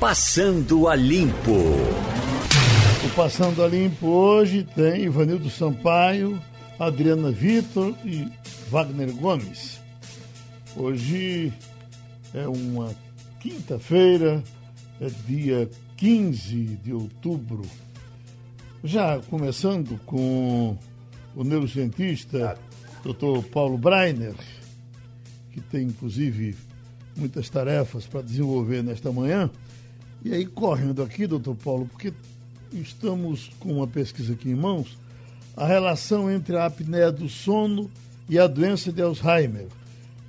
[0.00, 1.52] Passando a Limpo.
[3.04, 6.42] O Passando a Limpo hoje tem Ivanildo Sampaio,
[6.78, 8.26] Adriana Vitor e
[8.70, 9.78] Wagner Gomes.
[10.74, 11.52] Hoje
[12.32, 12.96] é uma
[13.40, 14.42] quinta-feira,
[15.02, 15.68] é dia
[15.98, 17.60] 15 de outubro.
[18.82, 20.78] Já começando com
[21.36, 22.56] o neurocientista
[23.04, 23.46] Dr.
[23.52, 24.34] Paulo Breiner,
[25.52, 26.56] que tem inclusive
[27.14, 29.50] muitas tarefas para desenvolver nesta manhã.
[30.22, 32.12] E aí, correndo aqui, doutor Paulo, porque
[32.72, 34.98] estamos com uma pesquisa aqui em mãos,
[35.56, 37.90] a relação entre a apneia do sono
[38.28, 39.66] e a doença de Alzheimer.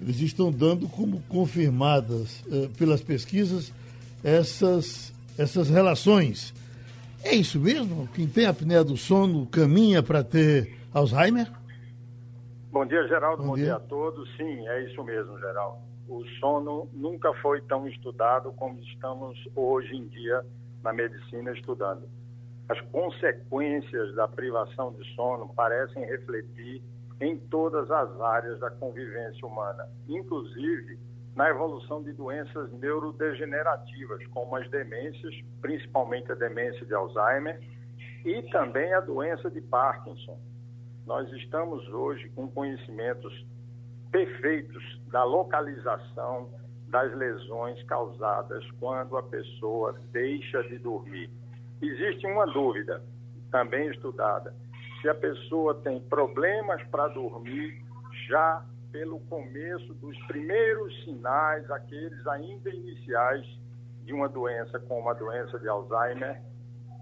[0.02, 3.72] Eles estão dando como confirmadas eh, pelas pesquisas
[4.24, 6.54] essas, essas relações.
[7.24, 8.08] É isso mesmo?
[8.14, 11.52] Quem tem apneia do sono caminha para ter Alzheimer?
[12.72, 13.44] Bom dia, Geraldo.
[13.44, 13.66] Bom, Bom dia.
[13.66, 14.28] dia a todos.
[14.38, 15.91] Sim, é isso mesmo, Geraldo.
[16.08, 20.46] O sono nunca foi tão estudado como estamos hoje em dia
[20.84, 22.10] na medicina estudando.
[22.68, 26.82] As consequências da privação de sono parecem refletir
[27.20, 30.98] em todas as áreas da convivência humana, inclusive
[31.36, 37.60] na evolução de doenças neurodegenerativas, como as demências, principalmente a demência de Alzheimer,
[38.26, 40.40] e também a doença de Parkinson.
[41.06, 43.46] Nós estamos hoje com conhecimentos
[44.12, 46.50] perfeitos da localização
[46.88, 51.30] das lesões causadas quando a pessoa deixa de dormir.
[51.82, 53.02] Existe uma dúvida,
[53.50, 54.54] também estudada,
[55.02, 57.82] se a pessoa tem problemas para dormir
[58.28, 63.46] já pelo começo dos primeiros sinais, aqueles ainda iniciais
[64.04, 66.42] de uma doença como a doença de Alzheimer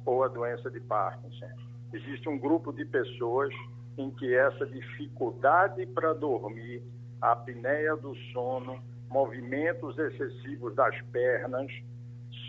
[0.05, 1.49] ou a doença de Parkinson.
[1.91, 3.53] Existe um grupo de pessoas
[3.97, 6.83] em que essa dificuldade para dormir,
[7.21, 11.71] a apneia do sono, movimentos excessivos das pernas,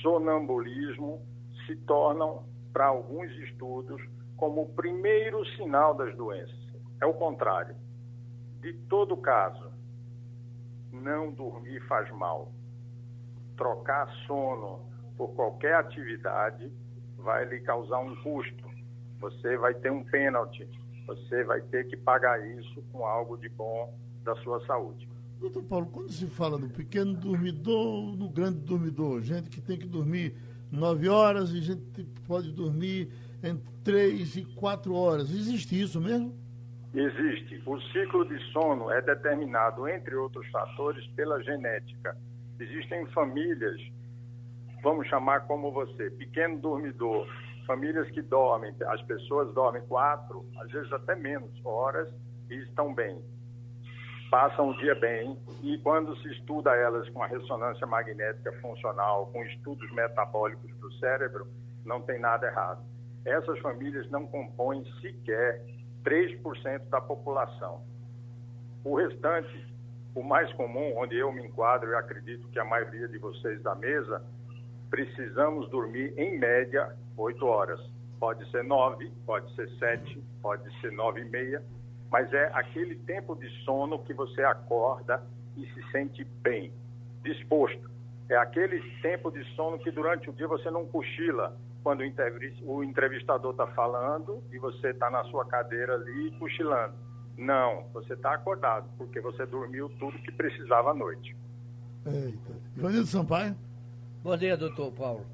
[0.02, 1.20] sonambulismo,
[1.66, 4.00] se tornam, para alguns estudos,
[4.36, 6.56] como o primeiro sinal das doenças.
[7.00, 7.74] É o contrário.
[8.60, 9.72] De todo caso,
[10.92, 12.52] não dormir faz mal.
[13.56, 16.72] Trocar sono por qualquer atividade
[17.16, 18.70] vai lhe causar um custo.
[19.18, 20.68] Você vai ter um pênalti.
[21.06, 23.92] Você vai ter que pagar isso com algo de bom
[24.22, 25.08] da sua saúde.
[25.40, 29.86] Doutor Paulo, quando se fala no pequeno dormidor, no grande dormidor, gente que tem que
[29.86, 30.34] dormir
[30.70, 33.10] nove horas e gente pode dormir
[33.42, 35.30] entre três e quatro horas.
[35.30, 36.38] Existe isso mesmo?
[36.92, 37.62] Existe.
[37.64, 42.16] O ciclo de sono é determinado, entre outros fatores, pela genética.
[42.58, 43.80] Existem famílias,
[44.82, 47.26] vamos chamar como você, pequeno dormidor,
[47.66, 52.12] famílias que dormem, as pessoas dormem quatro, às vezes até menos horas
[52.50, 53.22] e estão bem
[54.30, 59.44] passam o dia bem e quando se estuda elas com a ressonância magnética funcional, com
[59.44, 61.48] estudos metabólicos do cérebro,
[61.84, 62.82] não tem nada errado.
[63.24, 65.62] Essas famílias não compõem sequer
[66.04, 67.82] 3% da população.
[68.84, 69.66] O restante,
[70.14, 73.74] o mais comum, onde eu me enquadro e acredito que a maioria de vocês da
[73.74, 74.24] mesa,
[74.88, 77.80] precisamos dormir em média 8 horas.
[78.18, 81.62] Pode ser 9, pode ser 7, pode ser 9 e meia,
[82.10, 85.22] mas é aquele tempo de sono que você acorda
[85.56, 86.72] e se sente bem,
[87.22, 87.90] disposto.
[88.28, 92.02] É aquele tempo de sono que durante o dia você não cochila quando
[92.62, 96.94] o entrevistador está falando e você está na sua cadeira ali cochilando.
[97.36, 101.34] Não, você está acordado, porque você dormiu tudo que precisava à noite.
[102.06, 102.52] Eita.
[102.76, 103.56] Ivanildo Sampaio.
[104.22, 105.26] Bom dia, doutor Paulo.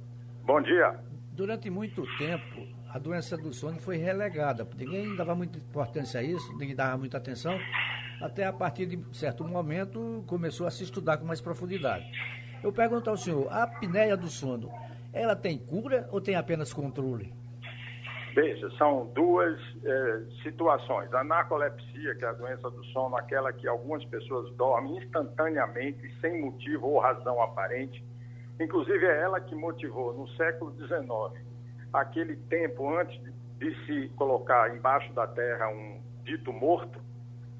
[0.44, 0.98] Bom dia.
[1.32, 4.66] Durante muito tempo, a doença do sono foi relegada.
[4.74, 7.58] Ninguém dava muita importância a isso, ninguém dava muita atenção.
[8.22, 12.10] Até a partir de certo momento começou a se estudar com mais profundidade.
[12.64, 14.72] Eu pergunto ao senhor, a apneia do sono,
[15.12, 17.34] ela tem cura ou tem apenas controle?
[18.34, 21.12] Veja, são duas eh, situações.
[21.12, 26.40] A narcolepsia, que é a doença do sono, aquela que algumas pessoas dormem instantaneamente, sem
[26.40, 28.02] motivo ou razão aparente.
[28.58, 31.44] Inclusive é ela que motivou, no século XIX,
[31.92, 33.20] aquele tempo antes
[33.58, 37.00] de se colocar embaixo da terra um dito morto,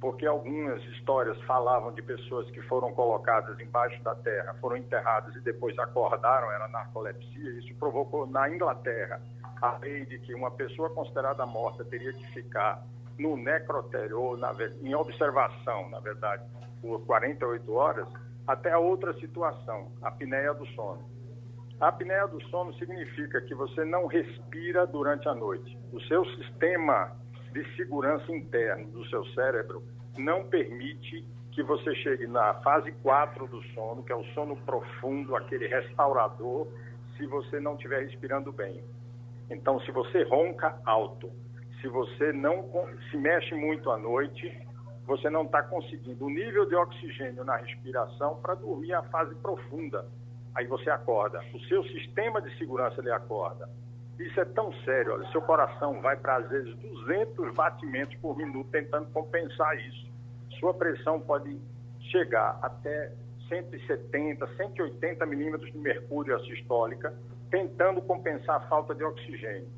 [0.00, 5.40] porque algumas histórias falavam de pessoas que foram colocadas embaixo da terra, foram enterradas e
[5.40, 7.50] depois acordaram, era narcolepsia.
[7.58, 9.20] Isso provocou na Inglaterra
[9.61, 12.84] a lei de que uma pessoa considerada morta teria que ficar
[13.19, 14.52] no necrotério, ou na,
[14.82, 16.44] em observação, na verdade,
[16.82, 18.06] por 48 horas,
[18.46, 21.15] até a outra situação, a apneia do sono.
[21.78, 25.78] A apneia do sono significa que você não respira durante a noite.
[25.93, 27.12] O seu sistema
[27.52, 29.82] de segurança interno do seu cérebro
[30.17, 35.37] não permite que você chegue na fase 4 do sono, que é o sono profundo,
[35.37, 36.67] aquele restaurador,
[37.17, 38.82] se você não estiver respirando bem.
[39.50, 41.31] Então, se você ronca alto,
[41.81, 42.70] se você não
[43.11, 44.50] se mexe muito à noite,
[45.06, 50.06] você não está conseguindo o nível de oxigênio na respiração para dormir a fase profunda.
[50.56, 51.44] Aí você acorda.
[51.52, 53.68] O seu sistema de segurança lhe acorda.
[54.18, 58.70] Isso é tão sério, olha, seu coração vai para às vezes 200 batimentos por minuto
[58.70, 60.10] tentando compensar isso.
[60.58, 61.60] Sua pressão pode
[62.10, 63.12] chegar até
[63.48, 67.14] 170, 180 milímetros de mercúrio sistólica,
[67.50, 69.68] tentando compensar a falta de oxigênio.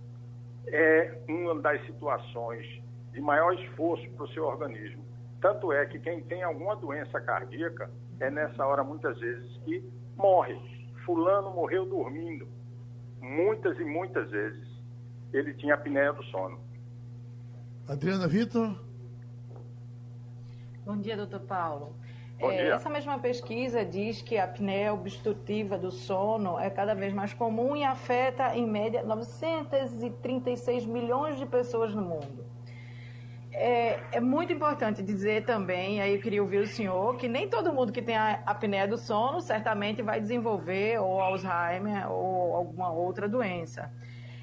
[0.69, 2.65] É uma das situações
[3.13, 5.05] de maior esforço para o seu organismo.
[5.41, 7.91] Tanto é que quem tem alguma doença cardíaca
[8.21, 9.83] é nessa hora, muitas vezes, que
[10.19, 10.59] morre.
[11.07, 12.47] Fulano morreu dormindo.
[13.21, 14.67] Muitas e muitas vezes
[15.33, 16.61] ele tinha apneia do sono.
[17.89, 18.75] Adriana Vitor.
[20.85, 21.95] Bom dia, doutor Paulo.
[22.41, 27.35] É, essa mesma pesquisa diz que a apneia obstrutiva do sono é cada vez mais
[27.35, 32.45] comum e afeta, em média, 936 milhões de pessoas no mundo.
[33.51, 37.73] É, é, muito importante dizer também, aí eu queria ouvir o senhor, que nem todo
[37.73, 43.29] mundo que tem a apneia do sono certamente vai desenvolver ou Alzheimer ou alguma outra
[43.29, 43.91] doença.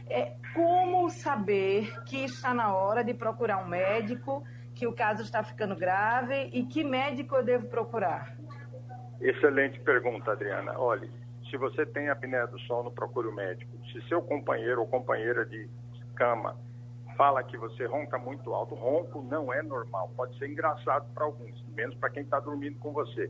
[0.10, 4.44] É, como saber que está na hora de procurar um médico
[4.74, 8.36] que o caso está ficando grave e que médico eu devo procurar?
[9.22, 10.78] Excelente pergunta, Adriana.
[10.78, 11.10] Olhe,
[11.50, 13.72] se você tem apneia do sono, procure o médico.
[13.92, 15.70] Se seu companheiro ou companheira de
[16.16, 16.56] cama
[17.16, 20.12] fala que você ronca muito alto, ronco não é normal.
[20.16, 23.30] Pode ser engraçado para alguns, menos para quem está dormindo com você.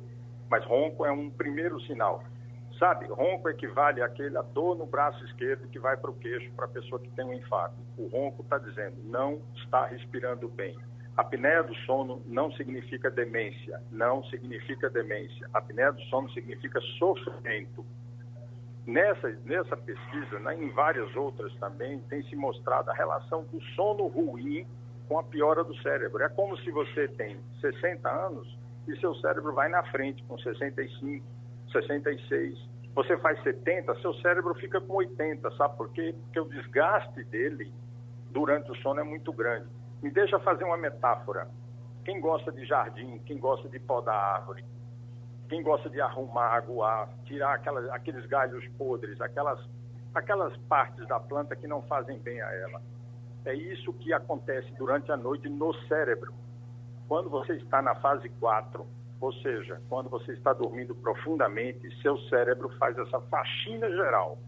[0.50, 2.24] Mas ronco é um primeiro sinal.
[2.78, 6.70] Sabe, ronco equivale àquele dor no braço esquerdo que vai para o queixo para a
[6.70, 7.76] pessoa que tem um infarto.
[7.98, 10.76] O ronco está dizendo, não está respirando bem
[11.18, 15.50] a apneia do sono não significa demência, não significa demência.
[15.54, 17.86] A apneia do sono significa sofrimento.
[18.86, 24.08] Nessa, nessa pesquisa, né, em várias outras também, tem se mostrado a relação do sono
[24.08, 24.68] ruim
[25.08, 26.22] com a piora do cérebro.
[26.24, 31.26] É como se você tem 60 anos e seu cérebro vai na frente com 65,
[31.72, 32.76] 66.
[32.94, 36.16] Você faz 70, seu cérebro fica com 80, sabe por quê?
[36.24, 37.74] Porque o desgaste dele
[38.30, 39.68] durante o sono é muito grande.
[40.02, 41.48] Me deixa fazer uma metáfora.
[42.04, 44.64] Quem gosta de jardim, quem gosta de podar árvore,
[45.48, 49.60] quem gosta de arrumar, aguar, tirar aquelas, aqueles galhos podres, aquelas,
[50.14, 52.82] aquelas partes da planta que não fazem bem a ela.
[53.46, 56.34] É isso que acontece durante a noite no cérebro.
[57.08, 58.86] Quando você está na fase 4,
[59.22, 64.40] ou seja, quando você está dormindo profundamente, seu cérebro faz essa faxina geral.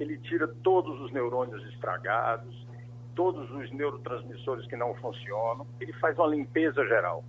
[0.00, 2.66] Ele tira todos os neurônios estragados,
[3.14, 7.24] todos os neurotransmissores que não funcionam, ele faz uma limpeza geral.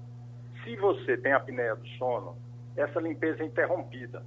[0.63, 2.35] Se você tem apneia do sono,
[2.75, 4.23] essa limpeza interrompida.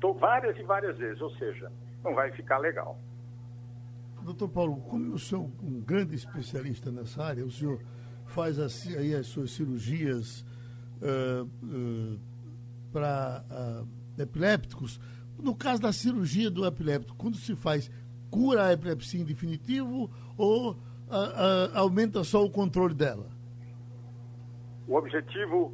[0.00, 1.70] Tô várias e várias vezes, ou seja,
[2.04, 2.98] não vai ficar legal.
[4.22, 7.80] Doutor Paulo, como o senhor é um grande especialista nessa área, o senhor
[8.26, 10.44] faz assim, aí as suas cirurgias
[11.00, 12.20] uh, uh,
[12.92, 15.00] para uh, epilépticos.
[15.38, 17.90] No caso da cirurgia do epiléptico, quando se faz,
[18.30, 20.76] cura a epilepsia em definitivo ou
[21.08, 21.18] a,
[21.74, 23.28] a, aumenta só o controle dela?
[24.88, 25.72] O objetivo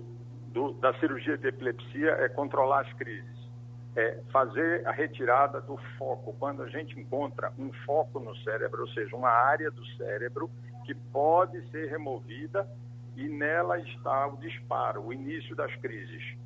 [0.53, 3.51] do, da cirurgia de epilepsia é controlar as crises,
[3.97, 6.35] é fazer a retirada do foco.
[6.39, 10.51] Quando a gente encontra um foco no cérebro, ou seja, uma área do cérebro
[10.85, 12.69] que pode ser removida
[13.17, 16.37] e nela está o disparo, o início das crises.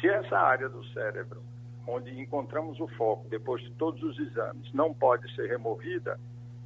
[0.00, 1.42] Se essa área do cérebro,
[1.86, 6.18] onde encontramos o foco depois de todos os exames, não pode ser removida,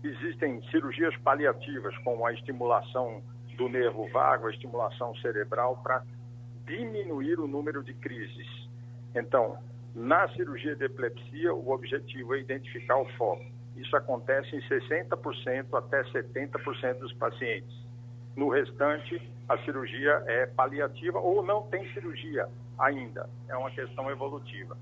[0.04, 3.22] Existem cirurgias paliativas, como a estimulação
[3.56, 6.02] do nervo vago, a estimulação cerebral, para
[6.66, 8.68] diminuir o número de crises.
[9.14, 9.58] Então,
[9.94, 13.44] na cirurgia de epilepsia, o objetivo é identificar o foco.
[13.76, 17.84] Isso acontece em 60% até 70% dos pacientes.
[18.36, 23.28] No restante, a cirurgia é paliativa ou não tem cirurgia ainda.
[23.48, 24.76] É uma questão evolutiva.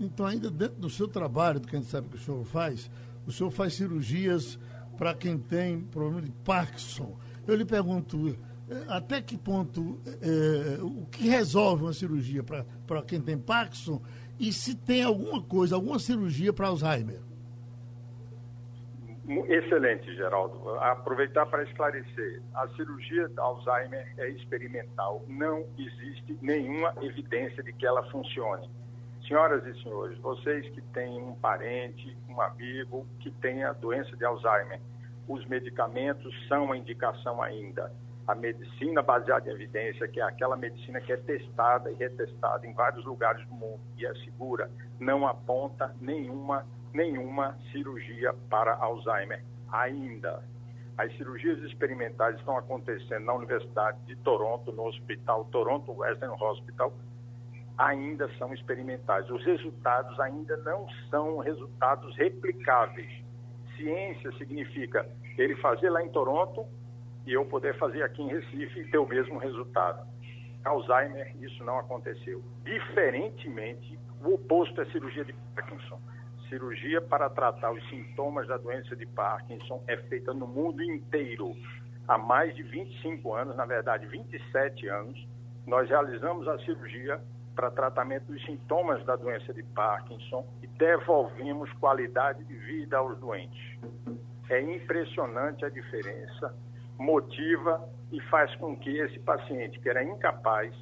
[0.00, 2.90] Então, ainda dentro do seu trabalho, do que a gente sabe que o senhor faz,
[3.26, 4.58] o senhor faz cirurgias
[4.96, 7.16] para quem tem problema de Parkinson.
[7.46, 8.36] Eu lhe pergunto,
[8.88, 14.02] até que ponto, é, o que resolve uma cirurgia para quem tem Parkinson
[14.38, 17.20] e se tem alguma coisa, alguma cirurgia para Alzheimer?
[19.28, 20.70] Excelente, Geraldo.
[20.78, 27.86] Aproveitar para esclarecer: a cirurgia de Alzheimer é experimental, não existe nenhuma evidência de que
[27.86, 28.70] ela funcione.
[29.26, 34.80] Senhoras e senhores, vocês que têm um parente, um amigo que tenha doença de Alzheimer,
[35.28, 37.92] os medicamentos são a indicação ainda.
[38.28, 42.74] A medicina baseada em evidência, que é aquela medicina que é testada e retestada em
[42.74, 44.70] vários lugares do mundo e é segura,
[45.00, 49.42] não aponta nenhuma, nenhuma cirurgia para Alzheimer
[49.72, 50.44] ainda.
[50.98, 56.92] As cirurgias experimentais estão acontecendo na Universidade de Toronto, no Hospital Toronto Western Hospital,
[57.78, 59.30] ainda são experimentais.
[59.30, 63.24] Os resultados ainda não são resultados replicáveis.
[63.74, 65.08] Ciência significa
[65.38, 66.66] ele fazer lá em Toronto
[67.26, 70.06] e eu poder fazer aqui em Recife e ter o mesmo resultado.
[70.64, 72.42] Alzheimer, isso não aconteceu.
[72.64, 76.00] Diferentemente, o oposto é cirurgia de Parkinson.
[76.48, 81.54] Cirurgia para tratar os sintomas da doença de Parkinson é feita no mundo inteiro.
[82.06, 85.28] Há mais de 25 anos, na verdade 27 anos,
[85.66, 87.20] nós realizamos a cirurgia
[87.54, 93.78] para tratamento dos sintomas da doença de Parkinson e devolvemos qualidade de vida aos doentes.
[94.48, 96.54] É impressionante a diferença,
[96.98, 100.74] motiva e faz com que esse paciente, que era incapaz,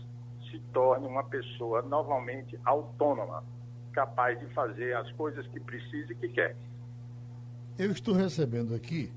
[0.51, 3.45] se torne uma pessoa novamente autônoma,
[3.93, 6.57] capaz de fazer as coisas que precisa e que quer.
[7.79, 9.13] Eu estou recebendo aqui,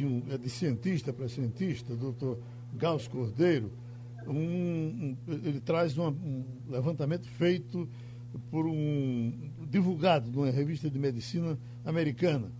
[0.00, 2.38] um, é de cientista para cientista, doutor
[2.74, 3.70] Gauss Cordeiro,
[4.26, 7.88] um, ele traz uma, um levantamento feito
[8.50, 12.50] por um divulgado numa revista de medicina americana.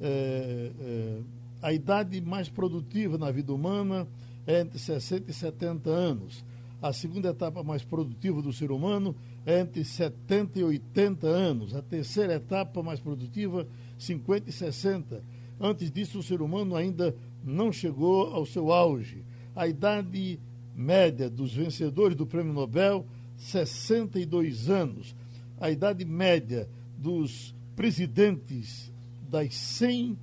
[0.00, 1.20] É, é,
[1.62, 4.06] a idade mais produtiva na vida humana
[4.46, 6.44] é entre 60 e 70 anos.
[6.80, 9.14] A segunda etapa mais produtiva do ser humano
[9.44, 11.74] é entre 70 e 80 anos.
[11.74, 13.66] A terceira etapa mais produtiva,
[13.98, 15.22] 50 e 60.
[15.60, 17.14] Antes disso, o ser humano ainda
[17.44, 19.22] não chegou ao seu auge.
[19.54, 20.40] A idade
[20.74, 25.14] média dos vencedores do Prêmio Nobel, 62 anos.
[25.60, 28.90] A idade média dos presidentes
[29.28, 30.16] das 100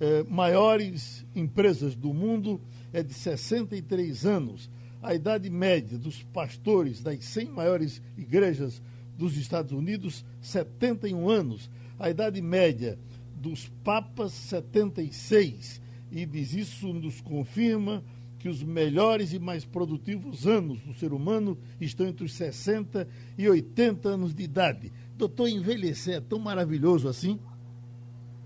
[0.00, 2.60] eh, maiores empresas do mundo
[2.92, 4.70] é de 63 anos.
[5.02, 8.82] A idade média dos pastores das 100 maiores igrejas
[9.16, 11.70] dos Estados Unidos, 71 anos.
[11.98, 12.98] A idade média
[13.34, 15.80] dos papas, 76.
[16.10, 18.02] E diz isso nos confirma
[18.38, 23.48] que os melhores e mais produtivos anos do ser humano estão entre os 60 e
[23.48, 24.92] 80 anos de idade.
[25.16, 27.40] Doutor, envelhecer é tão maravilhoso assim?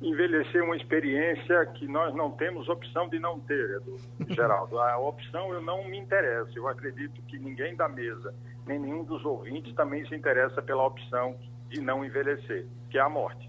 [0.03, 3.81] Envelhecer uma experiência que nós não temos opção de não ter,
[4.29, 4.79] Geraldo.
[4.81, 6.59] A opção eu não me interesso.
[6.59, 8.35] Eu acredito que ninguém da mesa,
[8.67, 11.37] nem nenhum dos ouvintes também se interessa pela opção
[11.69, 13.49] de não envelhecer, que é a morte.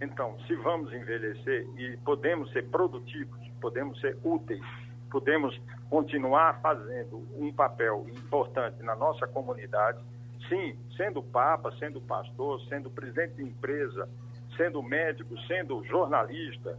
[0.00, 4.60] Então, se vamos envelhecer e podemos ser produtivos, podemos ser úteis,
[5.08, 5.56] podemos
[5.88, 10.02] continuar fazendo um papel importante na nossa comunidade,
[10.48, 14.08] sim, sendo papa, sendo pastor, sendo presidente de empresa,
[14.56, 16.78] sendo médico, sendo jornalista,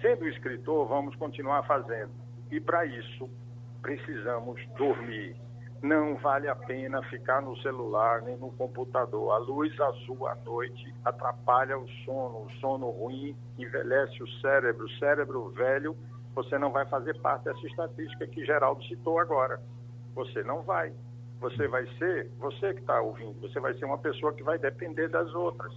[0.00, 2.10] sendo escritor, vamos continuar fazendo.
[2.50, 3.28] E para isso
[3.82, 5.36] precisamos dormir.
[5.82, 9.32] Não vale a pena ficar no celular nem no computador.
[9.32, 12.44] A luz azul à noite atrapalha o sono.
[12.44, 14.84] O sono ruim envelhece o cérebro.
[14.84, 15.96] O cérebro velho
[16.34, 19.60] você não vai fazer parte dessa estatística que Geraldo citou agora.
[20.14, 20.92] Você não vai.
[21.40, 25.08] Você vai ser, você que está ouvindo, você vai ser uma pessoa que vai depender
[25.08, 25.72] das outras.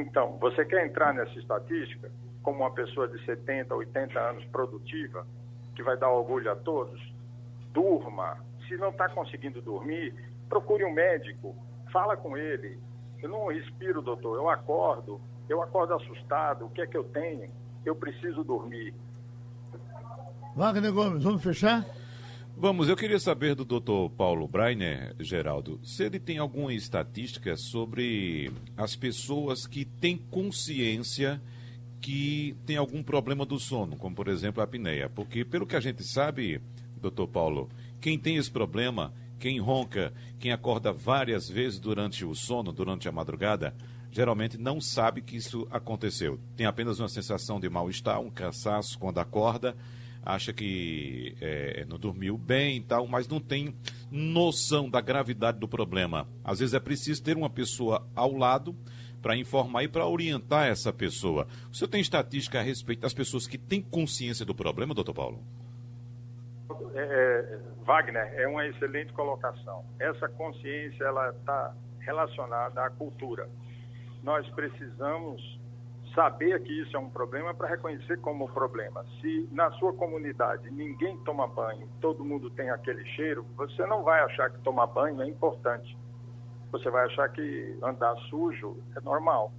[0.00, 2.10] Então, você quer entrar nessa estatística
[2.42, 5.26] como uma pessoa de 70, 80 anos produtiva,
[5.74, 7.00] que vai dar orgulho a todos?
[7.72, 8.38] Durma.
[8.68, 10.14] Se não está conseguindo dormir,
[10.48, 11.56] procure um médico,
[11.92, 12.78] fala com ele.
[13.22, 17.50] Eu não respiro, doutor, eu acordo, eu acordo assustado, o que é que eu tenho?
[17.84, 18.94] Eu preciso dormir.
[20.54, 21.84] Wagner Gomes, vamos fechar?
[22.58, 24.10] Vamos, eu queria saber do Dr.
[24.16, 31.38] Paulo Breiner, Geraldo, se ele tem alguma estatística sobre as pessoas que têm consciência
[32.00, 35.06] que tem algum problema do sono, como por exemplo a apneia.
[35.10, 36.58] Porque, pelo que a gente sabe,
[36.98, 37.68] doutor Paulo,
[38.00, 43.12] quem tem esse problema, quem ronca, quem acorda várias vezes durante o sono, durante a
[43.12, 43.74] madrugada,
[44.10, 46.40] geralmente não sabe que isso aconteceu.
[46.56, 49.76] Tem apenas uma sensação de mal-estar, um cansaço quando acorda
[50.26, 53.74] acha que é, não dormiu bem e tal, mas não tem
[54.10, 56.26] noção da gravidade do problema.
[56.44, 58.74] Às vezes é preciso ter uma pessoa ao lado
[59.22, 61.46] para informar e para orientar essa pessoa.
[61.70, 65.42] O senhor tem estatística a respeito das pessoas que têm consciência do problema, doutor Paulo?
[66.94, 69.84] É, é, Wagner, é uma excelente colocação.
[70.00, 73.48] Essa consciência ela está relacionada à cultura.
[74.22, 75.40] Nós precisamos
[76.16, 79.04] saber que isso é um problema para reconhecer como problema.
[79.20, 84.20] Se na sua comunidade ninguém toma banho, todo mundo tem aquele cheiro, você não vai
[84.22, 85.96] achar que tomar banho é importante.
[86.72, 89.52] Você vai achar que andar sujo é normal.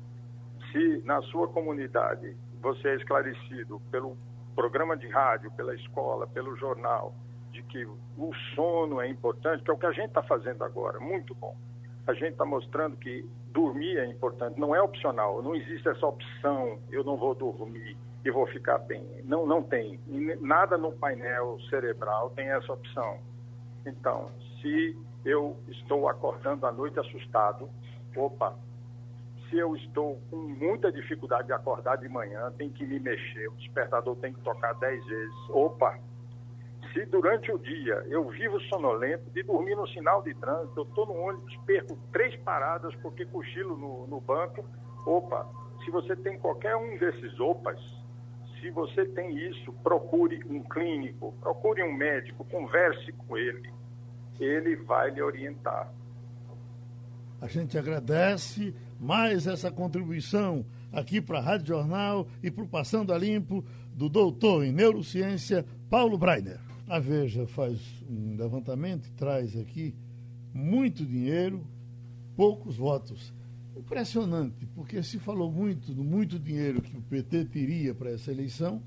[0.71, 4.17] Se na sua comunidade você é esclarecido pelo
[4.55, 7.13] programa de rádio, pela escola, pelo jornal,
[7.51, 10.99] de que o sono é importante, que é o que a gente está fazendo agora,
[10.99, 11.55] muito bom.
[12.07, 16.79] A gente está mostrando que dormir é importante, não é opcional, não existe essa opção,
[16.89, 19.05] eu não vou dormir e vou ficar bem.
[19.25, 19.99] Não, não tem.
[20.39, 23.19] Nada no painel cerebral tem essa opção.
[23.85, 27.69] Então, se eu estou acordando à noite assustado,
[28.15, 28.57] opa,
[29.49, 33.55] se eu estou com muita dificuldade de acordar de manhã, tem que me mexer, o
[33.55, 35.49] despertador tem que tocar dez vezes.
[35.49, 35.99] Opa!
[36.93, 41.05] Se durante o dia eu vivo sonolento, de dormir no sinal de trânsito, eu estou
[41.05, 44.65] no ônibus, perco três paradas porque cochilo no, no banco,
[45.05, 45.47] opa!
[45.83, 47.79] Se você tem qualquer um desses opas,
[48.59, 53.71] se você tem isso, procure um clínico, procure um médico, converse com ele.
[54.39, 55.91] Ele vai lhe orientar.
[57.39, 63.13] A gente agradece mais essa contribuição aqui para a Rádio Jornal e para o Passando
[63.13, 63.63] a Limpo
[63.93, 66.66] do doutor em neurociência Paulo Breiner.
[66.87, 67.79] A Veja faz
[68.09, 69.93] um levantamento e traz aqui
[70.53, 71.67] muito dinheiro,
[72.35, 73.33] poucos votos.
[73.75, 78.81] Impressionante, porque se falou muito do muito dinheiro que o PT teria para essa eleição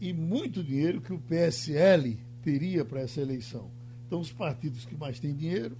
[0.00, 3.70] e muito dinheiro que o PSL teria para essa eleição.
[4.06, 5.76] Então, os partidos que mais têm dinheiro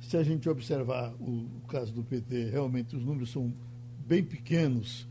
[0.00, 3.52] se a gente observar o, o, caso do PT, realmente os números são
[4.06, 5.08] bem pequenos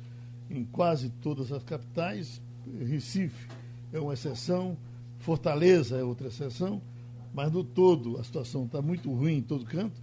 [0.50, 2.42] em quase todas as capitais.
[2.80, 3.48] Recife
[3.92, 4.78] é uma exceção,
[5.28, 6.82] Fortaleza é outra exceção,
[7.34, 10.02] mas no todo a situação está muito ruim em todo canto.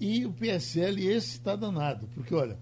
[0.00, 2.58] E o PSL, esse está danado, porque olha,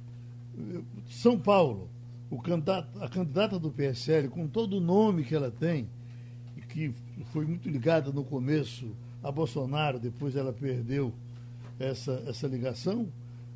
[1.09, 1.89] São Paulo,
[2.29, 5.89] o candidato, a candidata do PSL, com todo o nome que ela tem,
[6.69, 6.93] que
[7.33, 11.15] foi muito ligada no começo a Bolsonaro, depois ela perdeu
[11.79, 13.09] essa, essa ligação.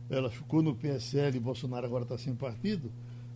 [0.09, 2.90] Ela ficou no PSL e Bolsonaro agora está sem partido.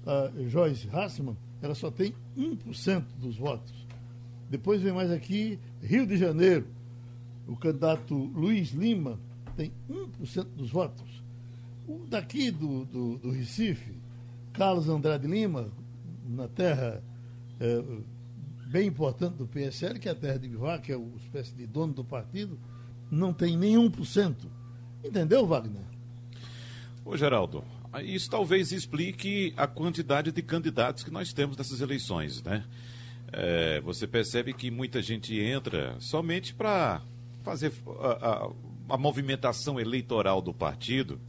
[0.06, 3.87] A Joyce Hassman, ela só tem 1% dos votos.
[4.50, 6.66] Depois vem mais aqui, Rio de Janeiro.
[7.46, 9.18] O candidato Luiz Lima
[9.56, 11.22] tem 1% dos votos.
[11.86, 13.94] O daqui do, do, do, Recife,
[14.52, 15.70] Carlos Andrade Lima,
[16.26, 17.02] na terra
[17.58, 17.82] é,
[18.66, 21.66] bem importante do PSL, que é a terra de Bivar, que é uma espécie de
[21.66, 22.58] dono do partido,
[23.10, 24.50] não tem nenhum por cento.
[25.02, 25.82] Entendeu, Wagner?
[27.04, 27.64] Ô, Geraldo,
[28.02, 32.64] isso talvez explique a quantidade de candidatos que nós temos nessas eleições, né?
[33.32, 37.02] É, você percebe que muita gente entra somente para
[37.42, 38.50] fazer a, a,
[38.90, 41.20] a, movimentação eleitoral do partido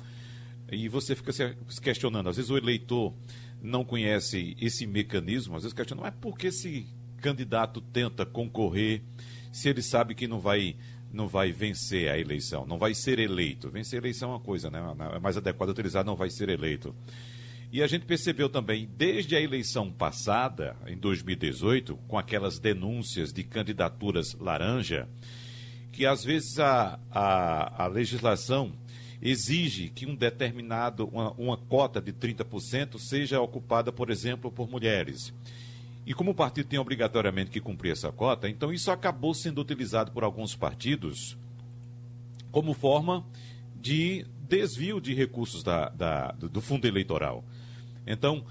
[0.71, 2.29] e você fica se questionando.
[2.29, 3.13] Às vezes o eleitor
[3.61, 6.87] não conhece esse mecanismo, às vezes questiona, mas por que esse
[7.21, 9.01] candidato tenta concorrer
[9.51, 10.75] se ele sabe que não vai
[11.11, 13.67] não vai vencer a eleição, não vai ser eleito.
[13.69, 14.79] Vencer a eleição é uma coisa, né?
[15.15, 16.95] É mais adequado utilizar não vai ser eleito.
[17.71, 23.43] E a gente percebeu também, desde a eleição passada, em 2018, com aquelas denúncias de
[23.43, 25.07] candidaturas laranja,
[25.91, 28.73] que às vezes a, a, a legislação
[29.21, 35.31] exige que um determinado, uma, uma cota de 30% seja ocupada, por exemplo, por mulheres.
[36.07, 40.11] E como o partido tem obrigatoriamente que cumprir essa cota, então isso acabou sendo utilizado
[40.11, 41.37] por alguns partidos
[42.51, 43.23] como forma
[43.75, 47.43] de desvio de recursos da, da, do fundo eleitoral.
[48.09, 48.43] Então,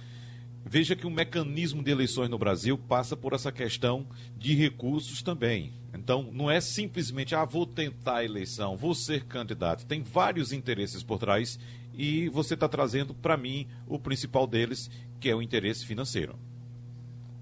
[0.65, 5.73] veja que o mecanismo de eleições no Brasil passa por essa questão de recursos também.
[5.93, 9.85] Então, não é simplesmente, ah, vou tentar a eleição, vou ser candidato.
[9.85, 11.59] Tem vários interesses por trás
[11.93, 16.39] e você está trazendo para mim o principal deles, que é o interesse financeiro.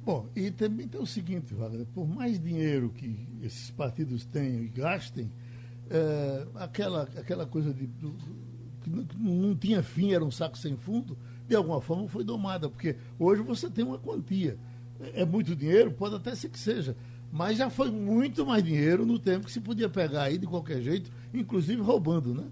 [0.03, 4.69] Bom, e também tem o seguinte, Wagner, por mais dinheiro que esses partidos tenham e
[4.69, 5.31] gastem,
[5.91, 8.15] é, aquela, aquela coisa de, do,
[8.83, 12.69] que não, não tinha fim, era um saco sem fundo, de alguma forma foi domada,
[12.69, 14.59] porque hoje você tem uma quantia.
[15.01, 15.91] É, é muito dinheiro?
[15.91, 16.97] Pode até ser que seja,
[17.33, 20.81] mas já foi muito mais dinheiro no tempo que se podia pegar aí de qualquer
[20.81, 22.45] jeito, inclusive roubando, né?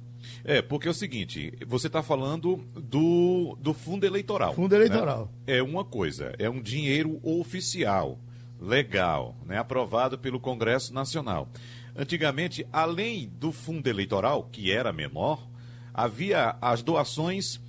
[0.42, 4.54] É, porque é o seguinte, você está falando do, do fundo eleitoral.
[4.54, 5.30] Fundo eleitoral.
[5.46, 5.59] Né?
[5.59, 8.18] É uma coisa, é um dinheiro oficial,
[8.61, 11.48] legal, né, aprovado pelo Congresso Nacional.
[11.96, 15.46] Antigamente, além do fundo eleitoral, que era menor,
[15.92, 17.61] havia as doações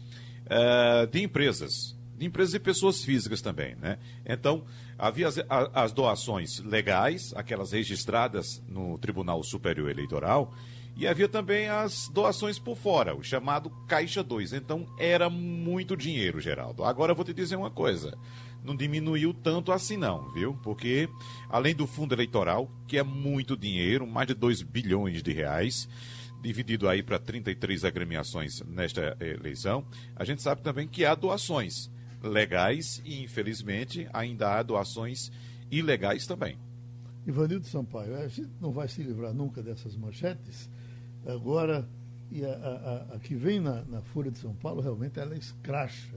[0.46, 3.98] uh, de empresas, de empresas e pessoas físicas também, né?
[4.26, 4.66] Então,
[4.98, 5.38] havia as,
[5.74, 10.54] as doações legais, aquelas registradas no Tribunal Superior Eleitoral,
[10.98, 14.54] e havia também as doações por fora, o chamado Caixa 2.
[14.54, 16.86] Então era muito dinheiro, Geraldo.
[16.86, 18.18] Agora eu vou te dizer uma coisa.
[18.64, 20.58] Não diminuiu tanto assim não, viu?
[20.64, 21.10] Porque
[21.50, 25.88] além do fundo eleitoral, que é muito dinheiro, mais de 2 bilhões de reais,
[26.46, 29.84] dividido aí para 33 agremiações nesta eleição,
[30.16, 31.90] a gente sabe também que há doações
[32.22, 35.32] legais e, infelizmente, ainda há doações
[35.72, 36.60] ilegais também.
[37.26, 40.70] Ivanildo Sampaio, a gente não vai se livrar nunca dessas manchetes.
[41.26, 41.90] Agora,
[42.30, 46.16] e a, a, a que vem na, na, Folha de São Paulo, realmente ela escracha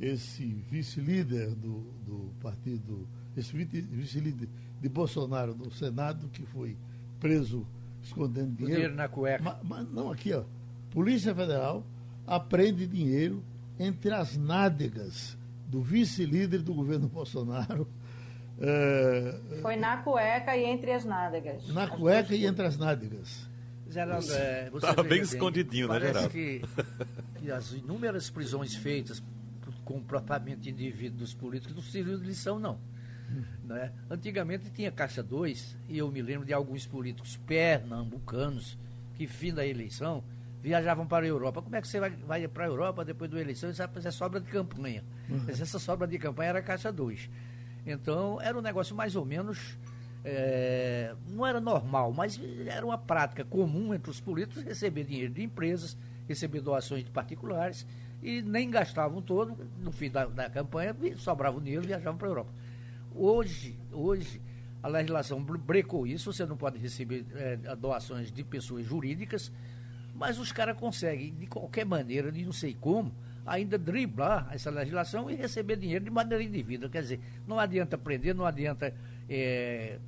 [0.00, 4.48] esse vice-líder do, do partido, esse vice-líder
[4.80, 6.76] de Bolsonaro no Senado, que foi
[7.18, 7.66] preso
[8.06, 8.74] escondendo dinheiro.
[8.74, 9.42] Dinheiro na cueca.
[9.42, 10.44] Mas, mas não, aqui, ó.
[10.90, 11.84] Polícia Federal
[12.26, 13.42] apreende dinheiro
[13.78, 17.86] entre as nádegas do vice-líder do governo Bolsonaro.
[18.58, 21.68] É, Foi na cueca e entre as nádegas.
[21.68, 23.46] Na cueca e entre as nádegas.
[23.88, 26.30] Geraldo, é, você Estava bem escondidinho, né, Geraldo?
[26.30, 26.62] Que,
[27.38, 29.22] que as inúmeras prisões feitas
[29.84, 32.78] com o comportamento de indivíduos dos políticos não serviu de lição, não.
[33.64, 33.92] Né?
[34.08, 38.78] Antigamente tinha Caixa 2, e eu me lembro de alguns políticos pernambucanos
[39.16, 40.22] que, fim da eleição,
[40.62, 41.62] viajavam para a Europa.
[41.62, 44.12] Como é que você vai, vai para a Europa depois da eleição e vai fazer
[44.12, 45.04] sobra de campanha?
[45.28, 45.44] Uhum.
[45.48, 47.30] Essa sobra de campanha era Caixa 2.
[47.86, 49.78] Então, era um negócio mais ou menos.
[50.24, 55.40] É, não era normal, mas era uma prática comum entre os políticos receber dinheiro de
[55.40, 57.86] empresas, receber doações de particulares
[58.20, 59.56] e nem gastavam todo.
[59.80, 62.50] No fim da, da campanha, sobrava o dinheiro e viajavam para a Europa.
[63.18, 64.40] Hoje, hoje,
[64.82, 69.50] a legislação brecou isso, você não pode receber é, doações de pessoas jurídicas,
[70.14, 73.12] mas os caras conseguem, de qualquer maneira, de não sei como,
[73.44, 76.88] ainda driblar essa legislação e receber dinheiro de maneira indevida.
[76.88, 78.92] Quer dizer, não adianta prender, não adianta
[79.28, 79.98] é,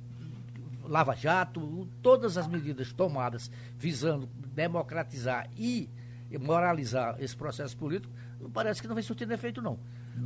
[0.83, 5.89] lava-jato, todas as medidas tomadas visando democratizar e
[6.39, 8.13] moralizar esse processo político,
[8.53, 9.79] parece que não vai surtir efeito, não.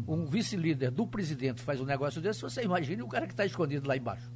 [0.07, 3.87] Um vice-líder do presidente faz um negócio desse, você imagine o cara que está escondido
[3.87, 4.29] lá embaixo.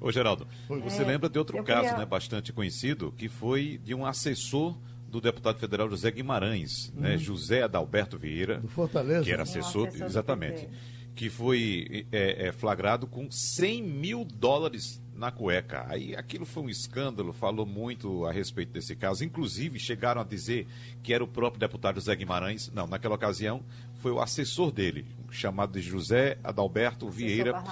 [0.00, 1.98] Ô, Geraldo, você é, lembra de outro caso queria...
[1.98, 4.76] né, bastante conhecido, que foi de um assessor
[5.08, 7.14] do deputado federal José Guimarães, né, uhum.
[7.14, 9.24] né, José Adalberto Vieira, do Fortaleza.
[9.24, 10.68] que era assessor, assessor exatamente,
[11.14, 15.86] que foi é, é, flagrado com 100 mil dólares na cueca.
[15.88, 19.24] Aí aquilo foi um escândalo, falou muito a respeito desse caso.
[19.24, 20.66] Inclusive, chegaram a dizer
[21.02, 22.70] que era o próprio deputado José Guimarães.
[22.74, 23.62] Não, naquela ocasião
[24.04, 27.64] foi o assessor dele, chamado de José Adalberto Vieira.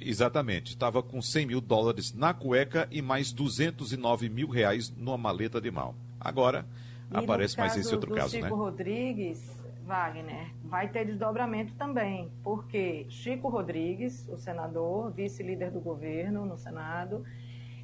[0.00, 0.70] Exatamente.
[0.70, 5.70] Estava com 100 mil dólares na cueca e mais 209 mil reais numa maleta de
[5.70, 5.94] mão.
[6.18, 6.66] Agora,
[7.08, 8.48] e aparece mais esse outro caso, Chico né?
[8.48, 16.44] Chico Rodrigues, Wagner, vai ter desdobramento também, porque Chico Rodrigues, o senador, vice-líder do governo
[16.44, 17.24] no Senado,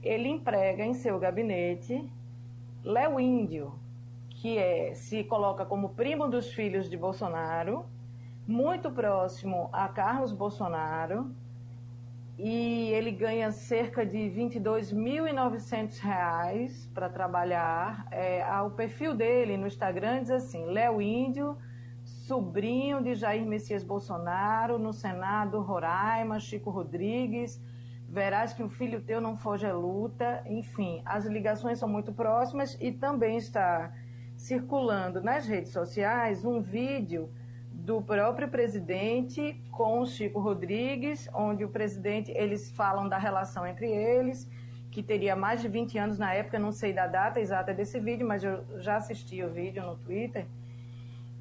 [0.02, 2.04] ele emprega em seu gabinete
[2.82, 3.72] Léo Índio,
[4.40, 7.84] que é, se coloca como primo dos filhos de Bolsonaro,
[8.48, 11.30] muito próximo a Carlos Bolsonaro,
[12.38, 18.06] e ele ganha cerca de R$ 22.900 para trabalhar.
[18.10, 21.58] É, o perfil dele no Instagram diz assim: Léo Índio,
[22.02, 27.60] sobrinho de Jair Messias Bolsonaro, no Senado, Roraima, Chico Rodrigues.
[28.08, 30.42] Verás que o filho teu não foge à luta.
[30.46, 33.92] Enfim, as ligações são muito próximas e também está
[34.40, 37.30] circulando nas redes sociais um vídeo
[37.72, 43.86] do próprio presidente com o Chico Rodrigues, onde o presidente, eles falam da relação entre
[43.86, 44.50] eles,
[44.90, 48.26] que teria mais de 20 anos na época, não sei da data exata desse vídeo,
[48.26, 50.46] mas eu já assisti o vídeo no Twitter.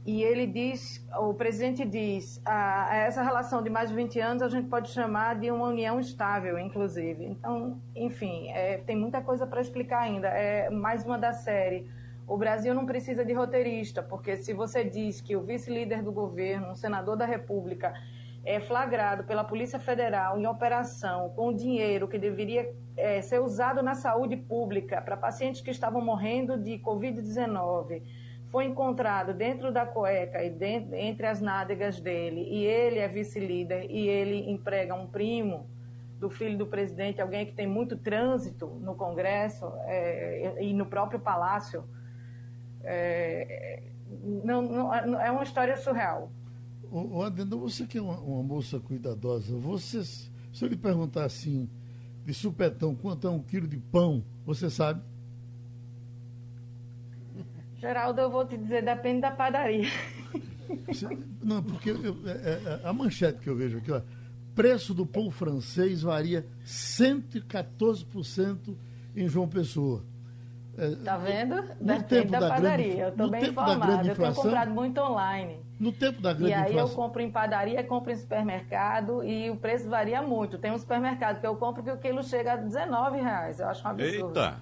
[0.05, 4.43] E ele diz, o presidente diz, a, a essa relação de mais de 20 anos
[4.43, 7.25] a gente pode chamar de uma união estável, inclusive.
[7.25, 10.27] Então, enfim, é, tem muita coisa para explicar ainda.
[10.27, 11.89] É mais uma da série
[12.29, 16.69] o Brasil não precisa de roteirista, porque se você diz que o vice-líder do governo,
[16.69, 17.91] um senador da República,
[18.45, 23.95] é flagrado pela Polícia Federal em operação com dinheiro que deveria é, ser usado na
[23.95, 28.03] saúde pública para pacientes que estavam morrendo de Covid-19,
[28.51, 33.87] foi encontrado dentro da cueca e dentro, entre as nádegas dele, e ele é vice-líder
[33.89, 35.67] e ele emprega um primo
[36.19, 41.19] do filho do presidente, alguém que tem muito trânsito no Congresso é, e no próprio
[41.19, 41.83] Palácio
[42.83, 43.83] é,
[44.43, 46.29] não, não, é uma história surreal.
[46.91, 51.69] O, Adenda, você que é uma, uma, moça cuidadosa, você, se eu lhe perguntar assim,
[52.25, 55.01] de supetão, quanto é um quilo de pão, você sabe?
[57.79, 59.87] Geraldo, eu vou te dizer, depende da padaria.
[61.41, 64.01] Não, porque eu, é, é, a manchete que eu vejo aqui, ó,
[64.55, 68.75] preço do pão francês varia 114%
[69.15, 70.03] em João Pessoa.
[70.79, 71.55] É, tá vendo?
[71.55, 72.85] No Depende da, da padaria.
[72.85, 74.07] Grande, eu estou bem informada.
[74.07, 75.59] Eu tenho comprado muito online.
[75.77, 76.89] No tempo da grande E aí inflação.
[76.89, 80.57] eu compro em padaria, compro em supermercado e o preço varia muito.
[80.57, 83.59] Tem um supermercado que eu compro que o quilo chega a 19 reais.
[83.59, 84.39] Eu acho um absurdo.
[84.39, 84.57] Eita!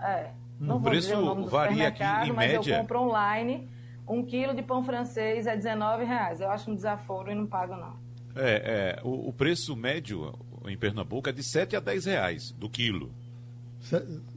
[0.00, 0.30] É.
[0.58, 2.74] Não o preço varia aqui em mas média.
[2.74, 3.68] eu compro online
[4.06, 6.40] Um quilo de pão francês é 19 reais.
[6.40, 7.94] Eu acho um desaforo e não pago, não.
[8.36, 10.34] É, é o, o, preço médio
[10.66, 13.12] em Pernambuco é de 7 a 10 reais do quilo.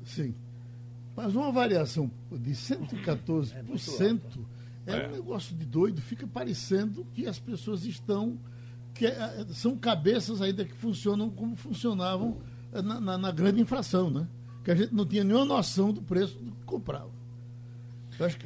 [0.06, 0.36] Sim.
[1.18, 4.22] Mas uma variação de 114%
[4.86, 6.00] é, é um negócio de doido.
[6.00, 8.38] Fica parecendo que as pessoas estão.
[8.94, 12.38] que é, são cabeças ainda que funcionam como funcionavam
[12.72, 14.28] na, na, na grande inflação, né?
[14.64, 17.10] Que a gente não tinha nenhuma noção do preço do que comprava.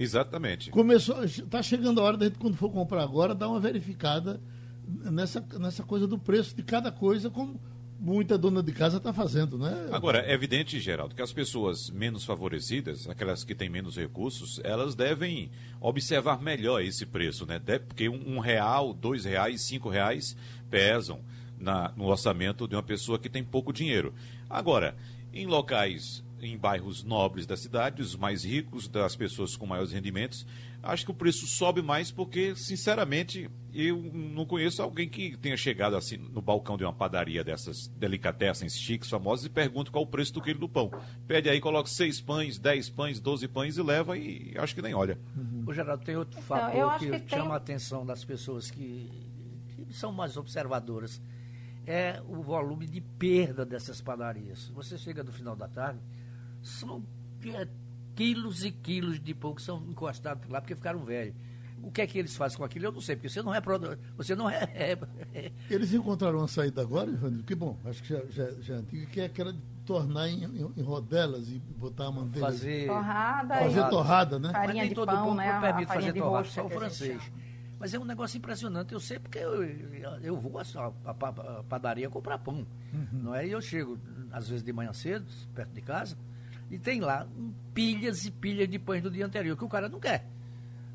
[0.02, 0.72] Exatamente.
[0.72, 4.40] Começou, está chegando a hora da gente, quando for comprar agora, dar uma verificada
[4.88, 7.60] nessa, nessa coisa do preço de cada coisa, como
[8.02, 9.90] muita dona de casa está fazendo, né?
[9.92, 14.96] Agora, é evidente, Geraldo, que as pessoas menos favorecidas, aquelas que têm menos recursos, elas
[14.96, 17.60] devem observar melhor esse preço, né?
[17.60, 20.36] Porque um, real, dois reais, cinco reais
[20.68, 21.20] pesam
[21.60, 24.16] na, no orçamento de uma pessoa que tem pouco dinheiro.
[24.50, 24.96] Agora,
[25.32, 30.46] em locais em bairros nobres da cidade, os mais ricos, das pessoas com maiores rendimentos,
[30.82, 35.96] acho que o preço sobe mais porque, sinceramente, eu não conheço alguém que tenha chegado
[35.96, 40.34] assim no balcão de uma padaria dessas delicatessens chiques, famosas, e pergunta qual o preço
[40.34, 40.92] do quilo do pão.
[41.28, 44.94] Pede aí, coloca seis pães, dez pães, doze pães e leva e acho que nem
[44.94, 45.20] olha.
[45.38, 45.64] Uhum.
[45.68, 49.10] O Geraldo, tem outro fator não, que, que chama a atenção das pessoas que,
[49.88, 51.22] que são mais observadoras.
[51.86, 54.70] É o volume de perda dessas padarias.
[54.70, 56.00] Você chega no final da tarde,
[56.62, 57.04] são
[57.46, 57.68] é,
[58.16, 61.36] quilos e quilos de pão que são encostados lá porque ficaram velhos.
[61.84, 62.86] O que é que eles fazem com aquilo?
[62.86, 63.62] Eu não sei, porque você não é.
[64.16, 64.98] Você não é, é,
[65.34, 65.52] é.
[65.70, 67.44] Eles encontraram uma saída agora, Ivanildo?
[67.44, 70.44] Que bom, acho que já, já, já é antiga, que é aquela de tornar em,
[70.44, 72.46] em, em, rodelas e botar a manteiga.
[72.46, 73.56] Fazer torrada.
[73.56, 74.52] Fazer torrada, né?
[74.52, 75.60] Farinha Mas nem de todo pão, pão né?
[75.60, 77.32] permite fazer torrada, só o francês.
[77.80, 78.94] Mas é um negócio impressionante.
[78.94, 79.64] Eu sei porque eu,
[80.22, 82.66] eu vou a, a padaria comprar pão.
[82.94, 83.08] Uhum.
[83.12, 83.48] Não é?
[83.48, 83.98] E eu chego,
[84.32, 86.16] às vezes de manhã cedo, perto de casa,
[86.72, 87.28] e tem lá
[87.74, 90.26] pilhas e pilhas de pães do dia anterior, que o cara não quer.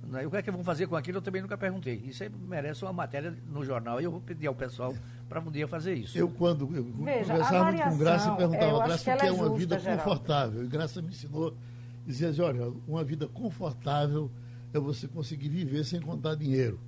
[0.09, 0.27] Né?
[0.27, 2.03] O que é que vão fazer com aquilo, eu também nunca perguntei.
[2.07, 4.95] Isso aí merece uma matéria no jornal e eu vou pedir ao pessoal
[5.29, 6.17] para um dia fazer isso.
[6.17, 9.33] Eu, quando eu Veja, conversava muito com Graça, e perguntava, Graça, o que é, é
[9.33, 10.03] uma justa, vida Geraldo.
[10.03, 10.65] confortável?
[10.65, 11.55] E Graça me ensinou,
[12.07, 14.31] dizia assim, olha, uma vida confortável
[14.73, 16.79] é você conseguir viver sem contar dinheiro.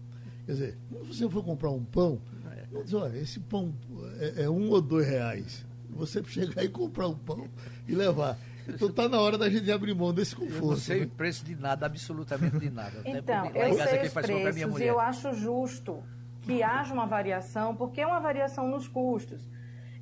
[0.47, 2.21] Quer dizer, quando você for comprar um pão,
[2.51, 2.83] é.
[2.83, 3.75] diz, olha, esse pão
[4.19, 5.67] é, é um ou dois reais.
[5.91, 7.49] Você chegar e comprar um pão
[7.87, 8.39] e levar.
[8.69, 10.65] Então está na hora da gente abrir mão desse conforto.
[10.65, 11.07] Eu não sei né?
[11.07, 13.01] o preço de nada, absolutamente de nada.
[13.05, 16.03] Então, eu sei os preços e eu acho justo
[16.43, 19.49] que haja uma variação, porque é uma variação nos custos.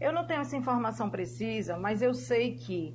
[0.00, 2.94] Eu não tenho essa informação precisa, mas eu sei que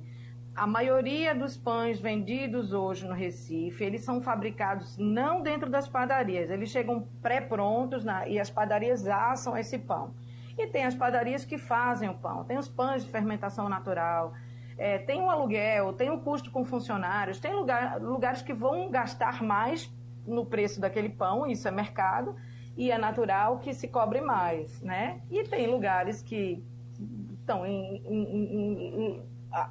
[0.54, 6.50] a maioria dos pães vendidos hoje no Recife, eles são fabricados não dentro das padarias,
[6.50, 10.14] eles chegam pré-prontos e as padarias assam esse pão.
[10.58, 14.34] E tem as padarias que fazem o pão, tem os pães de fermentação natural,
[14.78, 19.42] é, tem um aluguel, tem um custo com funcionários, tem lugar, lugares que vão gastar
[19.42, 19.92] mais
[20.26, 22.36] no preço daquele pão, isso é mercado,
[22.76, 25.20] e é natural que se cobre mais, né?
[25.30, 26.64] E tem lugares que
[27.40, 29.22] estão em, em, em, em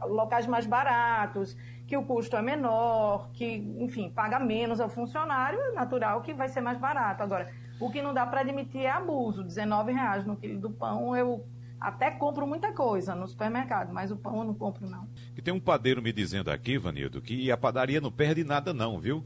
[0.08, 5.72] locais mais baratos, que o custo é menor, que, enfim, paga menos ao funcionário, é
[5.72, 7.24] natural que vai ser mais barato.
[7.24, 9.42] Agora, o que não dá para admitir é abuso.
[9.42, 11.44] R$19,00 no quilo do pão, eu
[11.82, 15.08] até compro muita coisa no supermercado, mas o pão eu não compro, não.
[15.36, 19.00] E tem um padeiro me dizendo aqui, Vanildo, que a padaria não perde nada, não,
[19.00, 19.26] viu?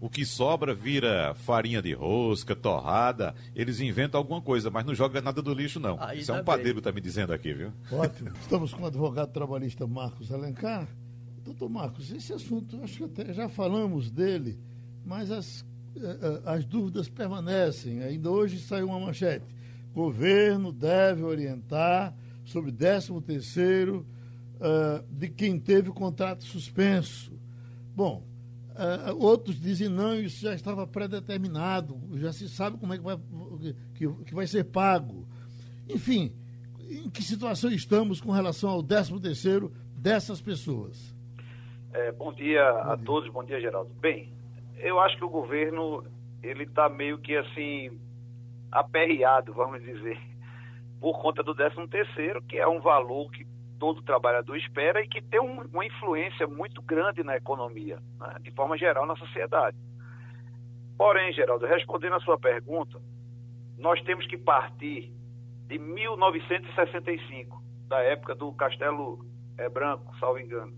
[0.00, 3.34] O que sobra vira farinha de rosca, torrada.
[3.56, 6.00] Eles inventam alguma coisa, mas não joga nada do lixo, não.
[6.00, 7.72] Aí Isso é um padeiro que está me dizendo aqui, viu?
[7.90, 8.30] Ótimo.
[8.40, 10.86] Estamos com o advogado trabalhista Marcos Alencar.
[11.42, 14.58] Doutor Marcos, esse assunto, acho que até já falamos dele,
[15.04, 15.64] mas as,
[15.96, 18.02] eh, eh, as dúvidas permanecem.
[18.02, 19.55] Ainda hoje saiu uma manchete
[19.96, 24.06] governo deve orientar sobre 13 terceiro
[24.56, 27.32] uh, de quem teve o contrato suspenso.
[27.94, 28.22] Bom,
[28.72, 33.16] uh, outros dizem não, isso já estava pré-determinado, já se sabe como é que vai,
[33.94, 35.26] que, que vai ser pago.
[35.88, 36.30] Enfim,
[36.90, 41.16] em que situação estamos com relação ao 13 terceiro dessas pessoas?
[41.94, 43.04] É, bom dia bom a dia.
[43.06, 43.90] todos, bom dia, Geraldo.
[43.98, 44.30] Bem,
[44.76, 46.04] eu acho que o governo
[46.42, 47.98] ele está meio que assim
[48.70, 50.18] aperreado, vamos dizer,
[51.00, 53.46] por conta do 13 terceiro, que é um valor que
[53.78, 58.50] todo trabalhador espera e que tem um, uma influência muito grande na economia, né, de
[58.52, 59.76] forma geral na sociedade.
[60.96, 62.98] Porém, Geraldo, respondendo a sua pergunta,
[63.76, 65.12] nós temos que partir
[65.66, 69.26] de 1965, da época do Castelo
[69.58, 70.72] é, Branco, salvo engano.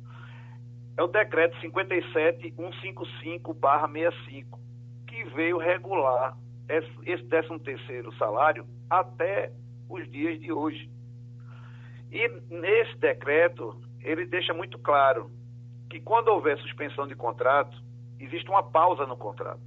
[0.97, 4.59] É o decreto 57155-65,
[5.07, 6.37] que veio regular
[6.69, 9.51] esse 13 terceiro salário até
[9.89, 10.91] os dias de hoje.
[12.11, 15.31] E nesse decreto, ele deixa muito claro
[15.89, 17.83] que quando houver suspensão de contrato,
[18.21, 19.61] existe uma pausa no contrato.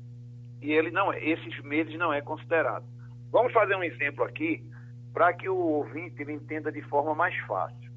[0.62, 2.86] e ele não é, esses meses não é considerado.
[3.32, 4.64] Vamos fazer um exemplo aqui
[5.12, 7.92] para que o ouvinte entenda de forma mais fácil.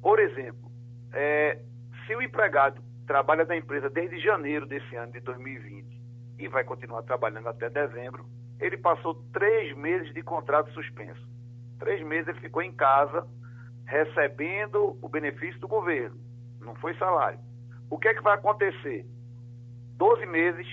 [0.00, 0.70] Por exemplo,
[1.12, 1.60] é,
[2.06, 5.99] se o empregado trabalha na empresa desde janeiro desse ano de 2020
[6.40, 8.24] e vai continuar trabalhando até dezembro,
[8.58, 11.20] ele passou três meses de contrato suspenso.
[11.78, 13.26] Três meses ele ficou em casa
[13.86, 16.16] recebendo o benefício do governo.
[16.60, 17.38] Não foi salário.
[17.90, 19.04] O que é que vai acontecer?
[19.96, 20.66] Doze meses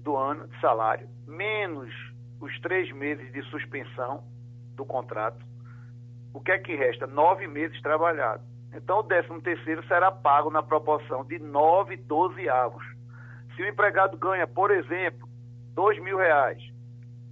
[0.00, 1.92] do ano de salário, menos
[2.40, 4.22] os três meses de suspensão
[4.76, 5.44] do contrato.
[6.32, 7.06] O que é que resta?
[7.06, 8.46] Nove meses trabalhados.
[8.72, 12.84] Então, o décimo terceiro será pago na proporção de nove dozeavos.
[13.58, 15.28] Se o empregado ganha, por exemplo,
[15.74, 16.62] dois mil reais,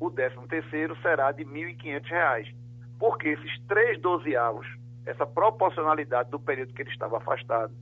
[0.01, 2.53] o décimo terceiro será de mil e quinhentos reais.
[2.99, 4.67] Porque esses três dozeavos,
[5.07, 7.73] essa proporcionalidade do período que ele estava afastado,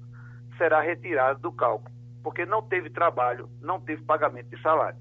[0.59, 1.91] será retirado do cálculo.
[2.23, 4.99] Porque não teve trabalho, não teve pagamento de salário.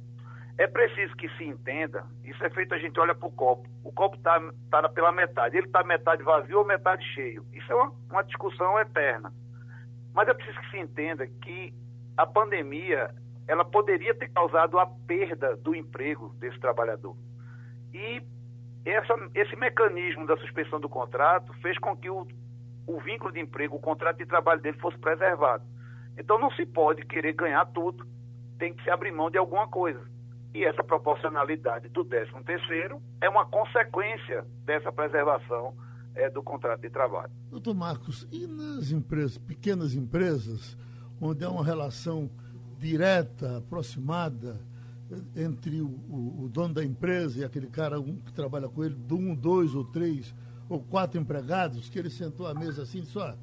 [0.57, 3.67] É preciso que se entenda, isso é feito, a gente olha para o copo.
[3.83, 4.39] O copo está
[4.71, 7.45] tá pela metade, ele está metade vazio ou metade cheio.
[7.51, 9.33] Isso é uma, uma discussão eterna.
[10.13, 11.73] Mas é preciso que se entenda que
[12.15, 13.13] a pandemia
[13.47, 17.15] ela poderia ter causado a perda do emprego desse trabalhador.
[17.93, 18.21] E
[18.85, 22.27] essa, esse mecanismo da suspensão do contrato fez com que o,
[22.87, 25.63] o vínculo de emprego, o contrato de trabalho dele fosse preservado.
[26.17, 28.05] Então não se pode querer ganhar tudo,
[28.57, 30.01] tem que se abrir mão de alguma coisa.
[30.53, 35.73] E essa proporcionalidade do 13 terceiro é uma consequência dessa preservação
[36.15, 37.31] é, do contrato de trabalho.
[37.49, 40.77] Doutor Marcos, e nas empresas, pequenas empresas,
[41.19, 42.29] onde há uma relação
[42.83, 44.59] direta, aproximada
[45.35, 48.95] entre o, o, o, dono da empresa e aquele cara um, que trabalha com ele,
[48.95, 50.33] de um, dois ou três
[50.67, 53.35] ou quatro empregados, que ele sentou à mesa assim e disse, ó,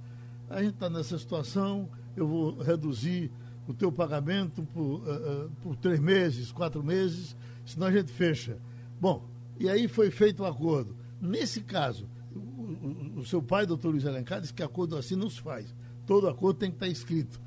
[0.48, 3.30] a gente está nessa situação, eu vou reduzir
[3.68, 8.58] o teu pagamento por, uh, uh, por três meses, quatro meses, senão a gente fecha.
[9.00, 10.96] Bom, e aí foi feito o um acordo.
[11.20, 15.40] Nesse caso, o, o, seu pai, doutor Luiz Alencar, disse que acordo assim não se
[15.40, 15.72] faz.
[16.04, 17.40] Todo acordo tem que estar escrito.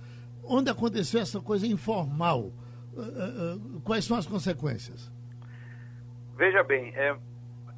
[0.44, 2.52] Onde aconteceu essa coisa informal?
[2.94, 5.12] Uh, quais são as consequências?
[6.38, 7.16] Veja bem, é,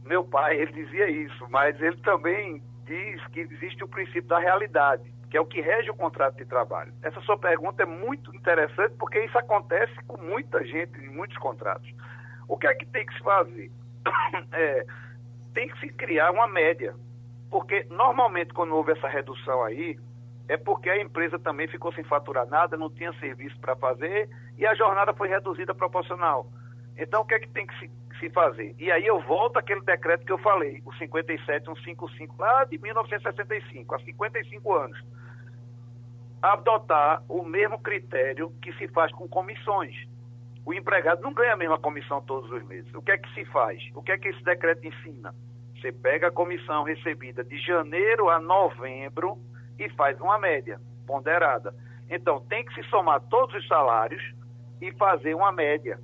[0.03, 5.15] meu pai ele dizia isso, mas ele também diz que existe o princípio da realidade
[5.35, 6.93] que é o que rege o contrato de trabalho.
[7.01, 11.93] Essa sua pergunta é muito interessante porque isso acontece com muita gente em muitos contratos.
[12.47, 13.69] O que é que tem que se fazer?
[14.53, 14.85] É,
[15.53, 16.95] tem que se criar uma média,
[17.49, 19.99] porque normalmente quando houve essa redução aí,
[20.47, 24.65] é porque a empresa também ficou sem faturar nada, não tinha serviço para fazer e
[24.65, 26.47] a jornada foi reduzida proporcional.
[26.97, 28.75] Então o que é que tem que se, se fazer?
[28.77, 33.99] E aí eu volto àquele decreto que eu falei, o 57155, lá de 1965, há
[33.99, 35.03] 55 anos
[36.41, 39.95] adotar o mesmo critério que se faz com comissões.
[40.65, 42.91] O empregado não ganha a mesma comissão todos os meses.
[42.93, 43.81] O que é que se faz?
[43.95, 45.33] O que é que esse decreto ensina?
[45.75, 49.37] Você pega a comissão recebida de janeiro a novembro
[49.79, 51.73] e faz uma média ponderada.
[52.09, 54.23] Então, tem que se somar todos os salários
[54.81, 55.99] e fazer uma média.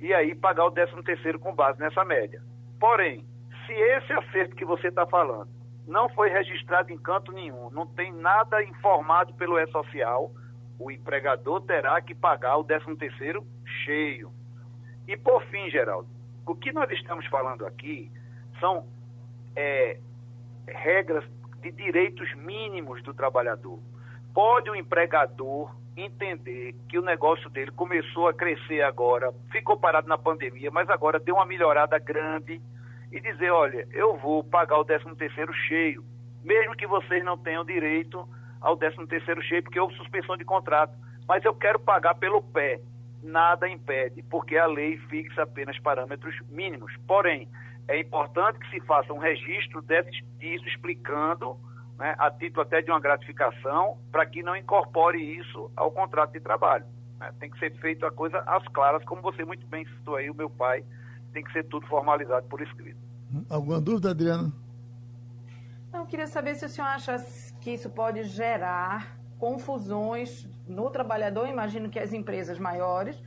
[0.00, 2.42] E aí pagar o 13 terceiro com base nessa média.
[2.80, 3.24] Porém,
[3.66, 5.48] se esse acerto que você está falando
[5.86, 10.30] não foi registrado em canto nenhum, não tem nada informado pelo E-Social,
[10.78, 13.46] o empregador terá que pagar o 13 terceiro
[13.84, 14.32] cheio.
[15.06, 16.08] E por fim, Geraldo,
[16.46, 18.10] o que nós estamos falando aqui
[18.58, 18.86] são
[19.54, 19.98] é,
[20.66, 21.24] regras
[21.62, 23.78] de direitos mínimos do trabalhador.
[24.34, 30.18] Pode o empregador entender que o negócio dele começou a crescer agora, ficou parado na
[30.18, 32.60] pandemia, mas agora deu uma melhorada grande,
[33.12, 36.02] e dizer, olha, eu vou pagar o 13 terceiro cheio,
[36.42, 38.26] mesmo que vocês não tenham direito
[38.60, 40.94] ao 13 terceiro cheio, porque houve suspensão de contrato,
[41.28, 42.80] mas eu quero pagar pelo pé.
[43.22, 46.92] Nada impede, porque a lei fixa apenas parâmetros mínimos.
[47.06, 47.48] Porém,
[47.88, 51.58] é importante que se faça um registro disso explicando,
[51.98, 56.40] né, a título até de uma gratificação, para que não incorpore isso ao contrato de
[56.40, 56.86] trabalho.
[57.18, 57.32] Né?
[57.38, 60.34] Tem que ser feito a coisa às claras, como você muito bem citou aí, o
[60.34, 60.84] meu pai,
[61.32, 62.98] tem que ser tudo formalizado por escrito.
[63.48, 64.52] Alguma dúvida, Adriana?
[65.92, 67.16] Não, queria saber se o senhor acha
[67.60, 71.48] que isso pode gerar confusões no trabalhador.
[71.48, 73.22] Imagino que as empresas maiores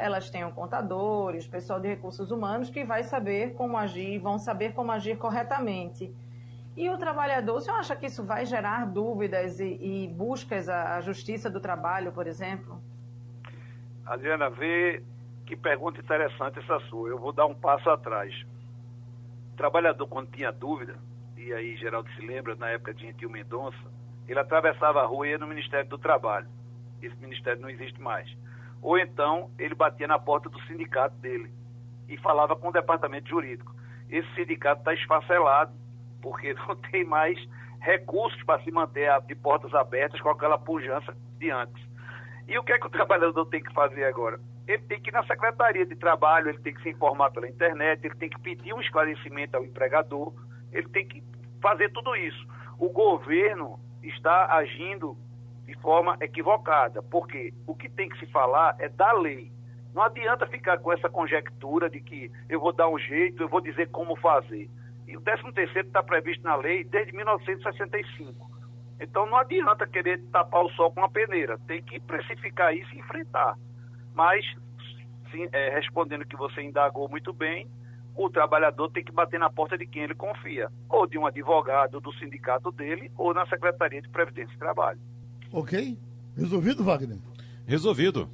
[0.00, 4.90] elas tenham contadores, pessoal de recursos humanos que vai saber como agir, vão saber como
[4.90, 6.14] agir corretamente.
[6.76, 11.00] E o trabalhador, o senhor acha que isso vai gerar dúvidas e, e buscas à
[11.00, 12.80] justiça do trabalho, por exemplo?
[14.06, 15.02] Adriana, vê
[15.46, 17.08] que pergunta interessante essa sua.
[17.08, 18.34] Eu vou dar um passo atrás.
[19.52, 20.96] O trabalhador, quando tinha dúvida,
[21.36, 23.76] e aí Geraldo se lembra, na época de Gentil Mendonça,
[24.28, 26.46] ele atravessava a rua e ia no Ministério do Trabalho.
[27.02, 28.30] Esse ministério não existe mais.
[28.82, 31.50] Ou então ele batia na porta do sindicato dele
[32.08, 33.74] e falava com o departamento jurídico.
[34.08, 35.72] Esse sindicato está esfacelado,
[36.20, 37.38] porque não tem mais
[37.80, 41.82] recursos para se manter de portas abertas com aquela pujança de antes.
[42.46, 44.40] E o que é que o trabalhador tem que fazer agora?
[44.66, 48.04] Ele tem que ir na secretaria de trabalho, ele tem que se informar pela internet,
[48.04, 50.32] ele tem que pedir um esclarecimento ao empregador,
[50.72, 51.22] ele tem que
[51.60, 52.46] fazer tudo isso.
[52.78, 55.16] O governo está agindo
[55.70, 59.52] de forma equivocada, porque o que tem que se falar é da lei.
[59.94, 63.60] Não adianta ficar com essa conjectura de que eu vou dar um jeito, eu vou
[63.60, 64.68] dizer como fazer.
[65.06, 68.50] E o 13 terceiro está previsto na lei desde 1965.
[69.00, 71.56] Então não adianta querer tapar o sol com a peneira.
[71.68, 73.56] Tem que precificar isso e enfrentar.
[74.12, 74.44] Mas,
[75.30, 77.70] sim, é, respondendo que você indagou muito bem,
[78.16, 80.68] o trabalhador tem que bater na porta de quem ele confia.
[80.88, 85.00] Ou de um advogado do sindicato dele, ou na Secretaria de Previdência e Trabalho.
[85.52, 85.98] Ok?
[86.36, 87.18] Resolvido, Wagner?
[87.66, 88.28] Resolvido.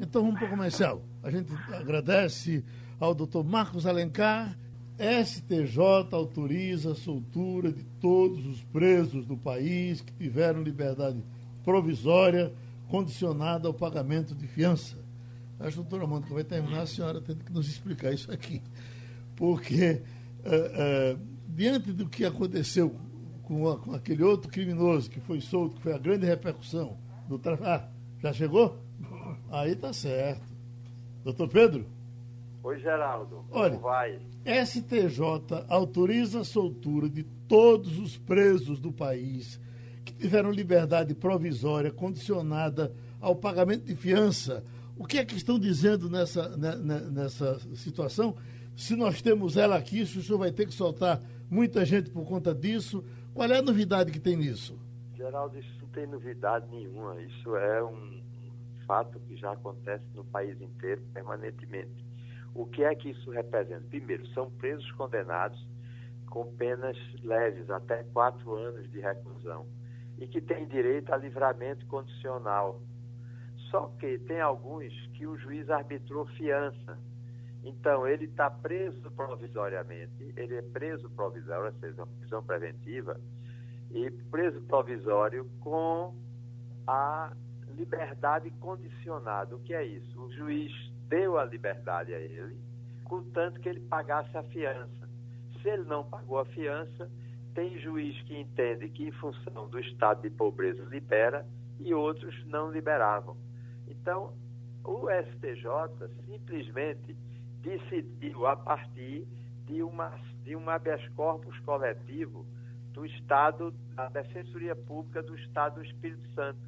[0.00, 1.02] Então vamos para o comercial.
[1.22, 2.64] A gente agradece
[2.98, 4.56] ao doutor Marcos Alencar.
[4.98, 11.22] STJ autoriza a soltura de todos os presos do país que tiveram liberdade
[11.64, 12.52] provisória
[12.88, 14.96] condicionada ao pagamento de fiança.
[15.58, 18.60] A doutora Mônica vai terminar, a senhora tem que nos explicar isso aqui.
[19.36, 20.02] Porque,
[20.44, 22.94] uh, uh, diante do que aconteceu
[23.52, 26.96] com, a, com, aquele outro criminoso que foi solto, que foi a grande repercussão
[27.28, 27.68] do tráfico.
[27.68, 27.86] Ah,
[28.18, 28.78] já chegou?
[29.50, 30.42] Aí tá certo.
[31.22, 31.86] Doutor Pedro?
[32.62, 33.44] Oi, Geraldo.
[33.50, 34.18] Olha, Como vai?
[34.46, 39.60] STJ autoriza a soltura de todos os presos do país
[40.04, 44.64] que tiveram liberdade provisória condicionada ao pagamento de fiança.
[44.96, 48.34] O que é que estão dizendo nessa, né, né, nessa situação?
[48.74, 52.24] Se nós temos ela aqui, se o senhor vai ter que soltar muita gente por
[52.24, 53.04] conta disso,
[53.34, 54.78] qual é a novidade que tem nisso?
[55.16, 57.20] Geraldo, isso não tem novidade nenhuma.
[57.22, 58.22] Isso é um
[58.86, 62.04] fato que já acontece no país inteiro permanentemente.
[62.54, 63.86] O que é que isso representa?
[63.88, 65.58] Primeiro, são presos condenados
[66.26, 69.66] com penas leves, até quatro anos de reclusão,
[70.18, 72.80] e que têm direito a livramento condicional.
[73.70, 76.98] Só que tem alguns que o juiz arbitrou fiança.
[77.64, 83.20] Então, ele está preso provisoriamente, ele é preso provisório, ou seja, prisão preventiva,
[83.90, 86.14] e preso provisório com
[86.86, 87.32] a
[87.76, 89.54] liberdade condicionada.
[89.54, 90.20] O que é isso?
[90.20, 90.72] O juiz
[91.08, 92.56] deu a liberdade a ele,
[93.04, 95.08] contanto que ele pagasse a fiança.
[95.60, 97.08] Se ele não pagou a fiança,
[97.54, 101.46] tem juiz que entende que, em função do estado de pobreza, libera
[101.78, 103.36] e outros não liberavam.
[103.86, 104.34] Então,
[104.84, 107.16] o STJ simplesmente
[107.62, 109.26] decidiu, a partir
[109.66, 110.12] de, uma,
[110.44, 112.44] de um habeas corpus coletivo
[112.92, 116.58] do Estado, da Defensoria Pública do Estado do Espírito Santo,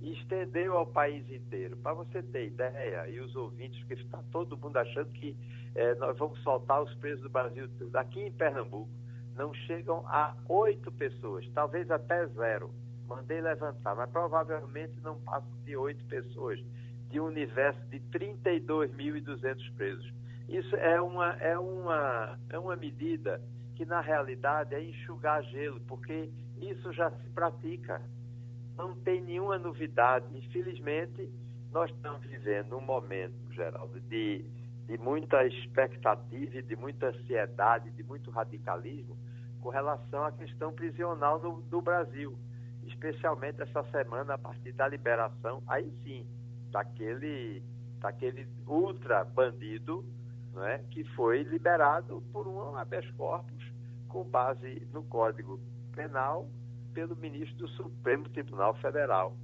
[0.00, 1.76] e estendeu ao país inteiro.
[1.76, 5.36] Para você ter ideia, e os ouvintes, que está todo mundo achando que
[5.74, 7.96] é, nós vamos soltar os presos do Brasil todo.
[7.96, 8.90] Aqui em Pernambuco,
[9.36, 12.70] não chegam a oito pessoas, talvez até zero.
[13.08, 16.60] Mandei levantar, mas provavelmente não passam de oito pessoas,
[17.10, 20.12] de um universo de 32.200 presos.
[20.52, 23.40] Isso é uma, é, uma, é uma medida
[23.74, 26.30] que, na realidade, é enxugar gelo, porque
[26.60, 28.02] isso já se pratica
[28.76, 30.26] não tem nenhuma novidade.
[30.36, 31.32] Infelizmente,
[31.72, 34.44] nós estamos vivendo um momento, Geraldo, de,
[34.86, 39.16] de muita expectativa, de muita ansiedade, de muito radicalismo
[39.62, 42.38] com relação à questão prisional no, no Brasil.
[42.84, 46.26] Especialmente essa semana, a partir da liberação, aí sim,
[46.70, 47.62] daquele,
[48.00, 50.04] daquele ultra bandido
[50.60, 53.72] é, que foi liberado por um habeas corpus
[54.08, 55.58] com base no Código
[55.94, 56.48] Penal
[56.92, 59.34] pelo ministro do Supremo Tribunal Federal.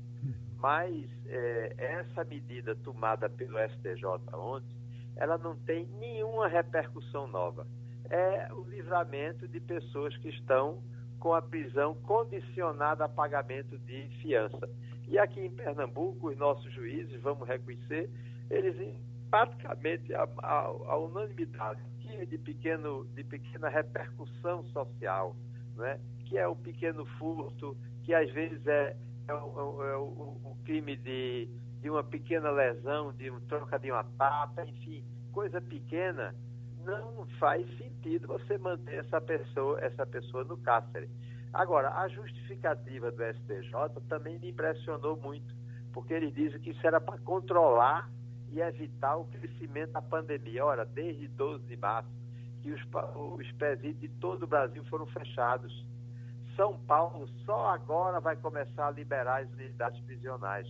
[0.59, 4.05] Mas é, essa medida tomada pelo STJ
[4.35, 4.77] ontem,
[5.17, 7.67] ela não tem nenhuma repercussão nova.
[8.11, 10.83] É o livramento de pessoas que estão
[11.19, 14.69] com a prisão condicionada a pagamento de fiança.
[15.07, 18.11] E aqui em Pernambuco, os nossos juízes, vamos reconhecer,
[18.51, 18.99] eles
[19.31, 21.81] praticamente a, a, a unanimidade
[22.27, 25.37] de, pequeno, de pequena repercussão social,
[25.77, 25.99] não é?
[26.25, 28.97] que é o pequeno furto, que às vezes é,
[29.29, 31.49] é, o, é o, o, crime de,
[31.81, 36.35] de uma pequena lesão, de um troca de uma tapa, enfim, coisa pequena,
[36.85, 41.09] não faz sentido você manter essa pessoa, essa pessoa no cárcere.
[41.53, 45.55] Agora, a justificativa do STJ também me impressionou muito,
[45.93, 48.11] porque ele diz que isso era para controlar
[48.53, 50.65] e evitar o crescimento da pandemia.
[50.65, 52.09] Ora, desde 12 de março,
[52.63, 52.81] que os,
[53.15, 55.87] os presídios de todo o Brasil foram fechados.
[56.57, 60.67] São Paulo só agora vai começar a liberar as unidades prisionais.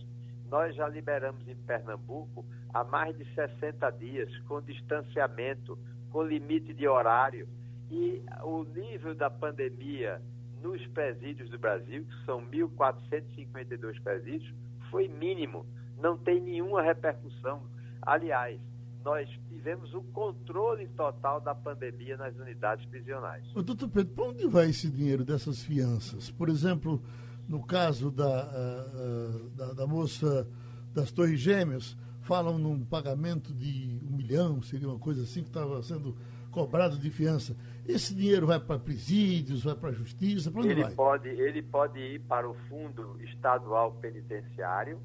[0.49, 5.77] Nós já liberamos em Pernambuco há mais de 60 dias, com distanciamento,
[6.11, 7.47] com limite de horário.
[7.89, 10.21] E o nível da pandemia
[10.61, 14.53] nos presídios do Brasil, que são 1.452 presídios,
[14.91, 15.65] foi mínimo.
[16.01, 17.61] Não tem nenhuma repercussão.
[18.01, 18.59] Aliás,
[19.03, 23.43] nós tivemos o controle total da pandemia nas unidades prisionais.
[23.55, 26.29] O doutor Pedro, para onde vai esse dinheiro dessas fianças?
[26.31, 27.01] Por exemplo,
[27.47, 30.47] no caso da, uh, da, da, moça
[30.93, 35.81] das Torres Gêmeas, falam num pagamento de um milhão, seria uma coisa assim, que estava
[35.81, 36.15] sendo
[36.51, 37.55] cobrado de fiança.
[37.87, 40.93] Esse dinheiro vai para presídios, vai para a justiça, para onde ele vai?
[40.93, 44.99] Pode, ele pode ir para o Fundo Estadual Penitenciário,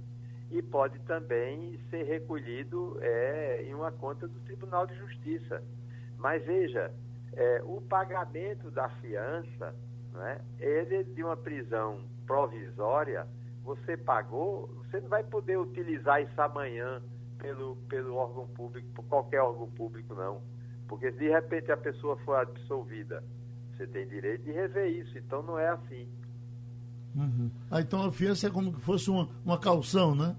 [0.51, 5.62] e pode também ser recolhido é, em uma conta do Tribunal de Justiça.
[6.18, 6.92] Mas veja,
[7.32, 9.74] é, o pagamento da fiança,
[10.12, 13.26] né, ele de uma prisão provisória,
[13.62, 17.03] você pagou, você não vai poder utilizar isso amanhã
[17.38, 20.40] pelo, pelo órgão público, por qualquer órgão público, não.
[20.86, 23.24] Porque se de repente a pessoa for absolvida,
[23.76, 25.16] você tem direito de rever isso.
[25.18, 26.09] Então não é assim.
[27.14, 27.50] Uhum.
[27.70, 30.36] Ah, então a fiança é como se fosse uma, uma calção, né?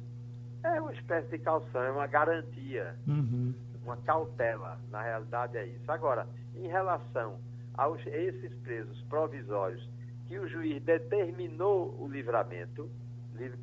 [0.63, 3.53] É uma espécie de calção, é uma garantia, uhum.
[3.83, 5.89] uma cautela, na realidade é isso.
[5.89, 7.37] Agora, em relação
[7.77, 9.87] a esses presos provisórios
[10.27, 12.89] que o juiz determinou o livramento,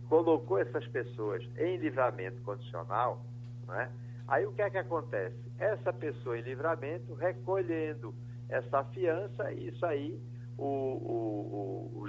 [0.08, 3.24] colocou essas pessoas em livramento condicional,
[3.66, 3.90] né?
[4.28, 5.36] aí o que é que acontece?
[5.58, 8.14] Essa pessoa em livramento, recolhendo
[8.48, 10.20] essa fiança, isso aí
[10.58, 12.06] o, o, o,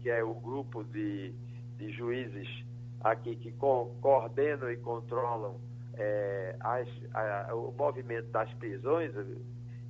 [0.00, 1.32] que é o grupo de,
[1.78, 2.48] de juízes
[3.00, 5.60] aqui que co coordenam e controlam
[5.94, 9.12] é, as, a, o movimento das prisões,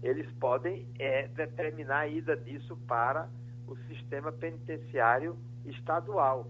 [0.03, 3.29] eles podem é, determinar a ida disso para
[3.67, 6.49] o sistema penitenciário estadual.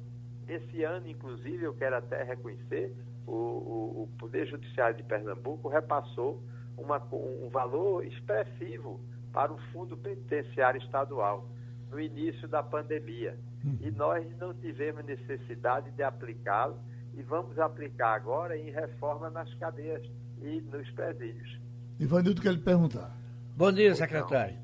[0.49, 2.95] Esse ano, inclusive, eu quero até reconhecer,
[3.27, 6.43] o, o, o Poder Judiciário de Pernambuco repassou
[6.77, 9.01] uma, um valor expressivo
[9.37, 11.47] para o Fundo Penitenciário Estadual
[11.91, 13.39] no início da pandemia.
[13.63, 13.77] Uhum.
[13.83, 16.79] E nós não tivemos necessidade de aplicá-lo
[17.13, 20.03] e vamos aplicar agora em reforma nas cadeias
[20.41, 21.61] e nos presídios.
[22.01, 23.15] Ivanildo quer lhe perguntar.
[23.55, 24.57] Bom dia, secretário.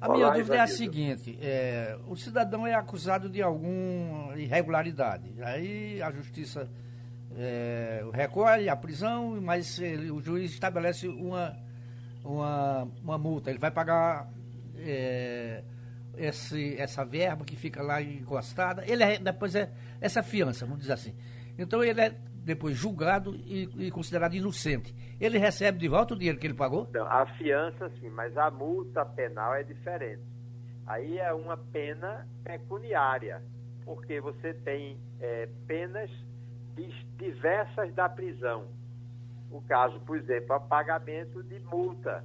[0.00, 0.54] A Olá, minha dúvida Ivanildo.
[0.54, 5.42] é a seguinte: é, o cidadão é acusado de alguma irregularidade.
[5.42, 6.70] Aí a justiça
[7.36, 11.68] é, recolhe a prisão, mas ele, o juiz estabelece uma
[12.24, 14.30] uma, uma multa, ele vai pagar
[14.76, 15.62] é,
[16.16, 20.94] esse, essa verba que fica lá encostada, ele é, depois é essa fiança, vamos dizer
[20.94, 21.14] assim.
[21.58, 22.10] Então ele é
[22.44, 24.94] depois julgado e, e, considerado inocente.
[25.20, 26.88] Ele recebe de volta o dinheiro que ele pagou?
[26.92, 30.22] Não, a fiança sim, mas a multa penal é diferente.
[30.86, 33.42] Aí é uma pena pecuniária,
[33.84, 36.10] porque você tem é, penas
[37.18, 38.79] diversas da prisão
[39.50, 42.24] o caso, por exemplo, a pagamento de multa,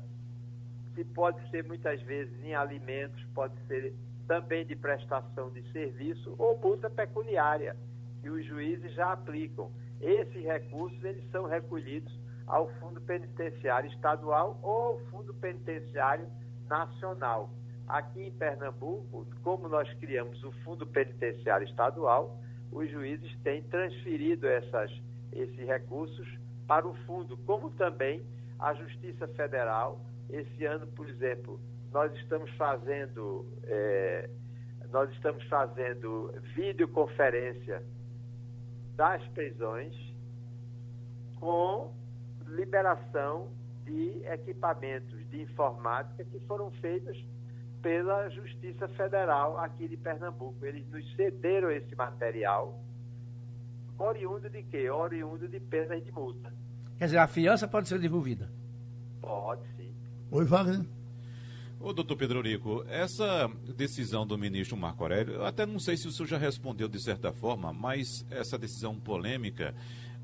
[0.93, 3.93] que pode ser muitas vezes em alimentos, pode ser
[4.27, 7.75] também de prestação de serviço ou multa pecuniária,
[8.21, 9.71] que os juízes já aplicam.
[9.99, 12.13] Esses recursos eles são recolhidos
[12.47, 16.27] ao Fundo Penitenciário Estadual ou ao Fundo Penitenciário
[16.69, 17.49] Nacional.
[17.87, 22.39] Aqui em Pernambuco, como nós criamos o Fundo Penitenciário Estadual,
[22.71, 24.91] os juízes têm transferido essas,
[25.31, 26.27] esses recursos
[26.67, 28.25] para o fundo, como também
[28.59, 29.99] a Justiça Federal.
[30.29, 31.59] Esse ano, por exemplo,
[31.91, 34.29] nós estamos fazendo é,
[34.91, 37.83] nós estamos fazendo videoconferência
[38.95, 39.93] das prisões
[41.39, 41.93] com
[42.47, 43.49] liberação
[43.83, 47.23] de equipamentos de informática que foram feitos
[47.81, 50.65] pela Justiça Federal aqui de Pernambuco.
[50.65, 52.79] Eles nos cederam esse material
[53.97, 54.89] oriundo de quê?
[54.89, 56.53] Oriundo de pena e de multa.
[56.97, 58.49] Quer dizer, a fiança pode ser devolvida?
[59.21, 59.93] Pode, sim.
[60.31, 60.85] Oi, Wagner.
[61.79, 66.07] Ô, doutor Pedro Rico, essa decisão do ministro Marco Aurélio, eu até não sei se
[66.07, 69.75] o senhor já respondeu de certa forma, mas essa decisão polêmica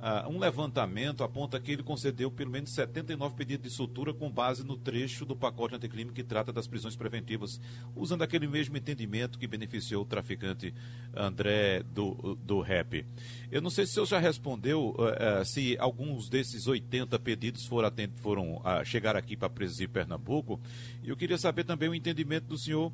[0.01, 4.65] Uh, um levantamento aponta que ele concedeu pelo menos 79 pedidos de soltura com base
[4.65, 7.61] no trecho do pacote anticrime que trata das prisões preventivas,
[7.95, 10.73] usando aquele mesmo entendimento que beneficiou o traficante
[11.15, 13.05] André do, do REP.
[13.51, 17.67] Eu não sei se o senhor já respondeu uh, uh, se alguns desses 80 pedidos
[17.67, 20.59] foram, foram chegar aqui para presidir Pernambuco.
[21.03, 22.91] E eu queria saber também o entendimento do senhor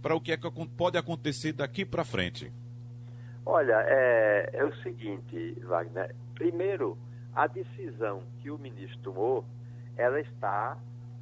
[0.00, 2.52] para o que é que pode acontecer daqui para frente.
[3.46, 6.14] Olha, é, é, o seguinte, Wagner.
[6.34, 6.98] Primeiro,
[7.34, 9.44] a decisão que o ministro tomou,
[9.96, 10.76] ela está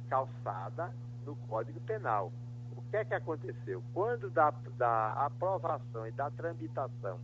[0.09, 0.93] calçada
[1.25, 2.31] no Código Penal.
[2.75, 3.83] O que é que aconteceu?
[3.93, 7.19] Quando da, da aprovação e da tramitação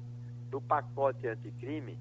[0.49, 1.97] do pacote anticrime,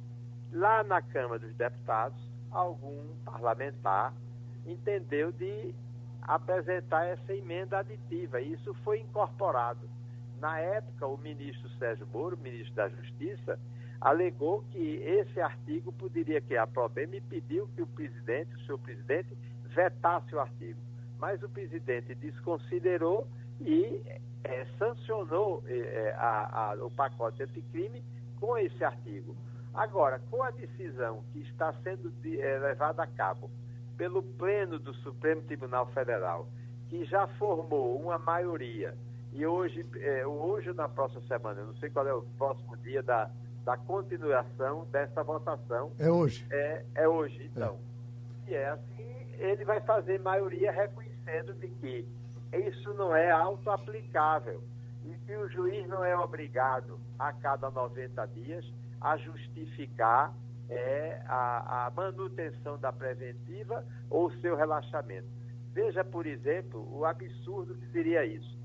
[0.53, 2.19] lá na Câmara dos Deputados,
[2.51, 4.15] algum parlamentar
[4.67, 5.75] entendeu de
[6.23, 8.41] apresentar essa emenda aditiva.
[8.41, 9.89] E isso foi incorporado.
[10.41, 13.59] Na época, o ministro Sérgio Moro, ministro da Justiça,
[14.01, 19.37] alegou que esse artigo poderia criar problema e pediu que o presidente, o senhor presidente,
[19.75, 20.79] vetasse o artigo.
[21.19, 23.27] Mas o presidente desconsiderou
[23.61, 24.01] e
[24.45, 28.05] é, sancionou é, a, a, o pacote anticrime
[28.39, 29.37] com esse artigo.
[29.75, 33.51] Agora, com a decisão que está sendo de, é, levada a cabo
[33.97, 36.49] pelo Pleno do Supremo Tribunal Federal,
[36.89, 38.97] que já formou uma maioria,
[39.33, 39.85] e hoje,
[40.25, 43.31] hoje na próxima semana, eu não sei qual é o próximo dia da,
[43.69, 45.93] da continuação dessa votação.
[45.99, 46.47] É hoje.
[46.51, 47.79] É, é hoje, então.
[48.47, 48.51] É.
[48.51, 52.09] E é assim, ele vai fazer maioria reconhecendo de que
[52.51, 54.63] isso não é auto-aplicável
[55.05, 58.65] e que o juiz não é obrigado, a cada 90 dias,
[59.03, 60.33] a justificar
[60.71, 65.29] é, a, a manutenção da preventiva ou seu relaxamento.
[65.75, 68.57] Veja, por exemplo, o absurdo que seria isso.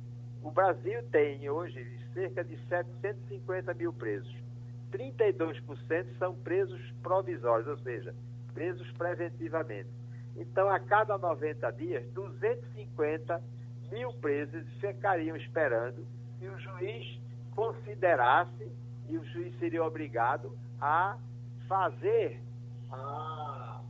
[0.41, 4.42] O Brasil tem hoje cerca de 750 mil presos.
[4.93, 8.13] 32% são presos provisórios, ou seja,
[8.53, 9.89] presos preventivamente.
[10.35, 13.41] Então, a cada 90 dias, 250
[13.91, 16.05] mil presos ficariam esperando
[16.39, 17.19] que o juiz
[17.55, 18.71] considerasse
[19.09, 21.17] e o juiz seria obrigado a
[21.67, 22.39] fazer
[22.87, 23.81] uma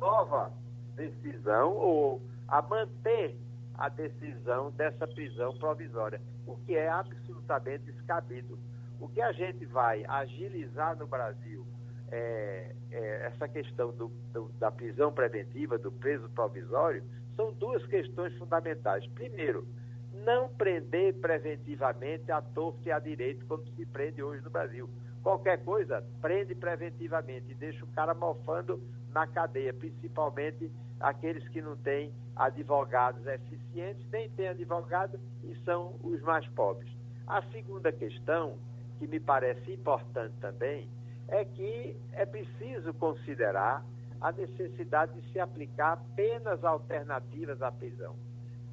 [0.00, 0.52] nova
[0.96, 3.36] decisão ou a manter
[3.74, 8.58] a decisão dessa prisão provisória, o que é absolutamente descabido.
[9.00, 11.66] O que a gente vai agilizar no Brasil
[12.12, 17.02] é, é essa questão do, do, da prisão preventiva, do preso provisório,
[17.34, 19.06] são duas questões fundamentais.
[19.14, 19.66] Primeiro,
[20.12, 24.88] não prender preventivamente a torto e a direito como se prende hoje no Brasil.
[25.22, 28.82] Qualquer coisa, prende preventivamente e deixa o cara mofando
[29.12, 36.20] na cadeia, principalmente aqueles que não têm advogados eficientes, nem têm advogado e são os
[36.22, 36.90] mais pobres.
[37.26, 38.58] A segunda questão,
[39.00, 40.86] que me parece importante também,
[41.26, 43.82] é que é preciso considerar
[44.20, 48.14] a necessidade de se aplicar penas alternativas à prisão.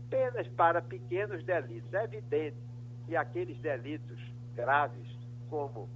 [0.09, 1.93] Penas para pequenos delitos.
[1.93, 2.57] É evidente
[3.05, 4.19] que aqueles delitos
[4.53, 5.07] graves,
[5.49, 5.87] como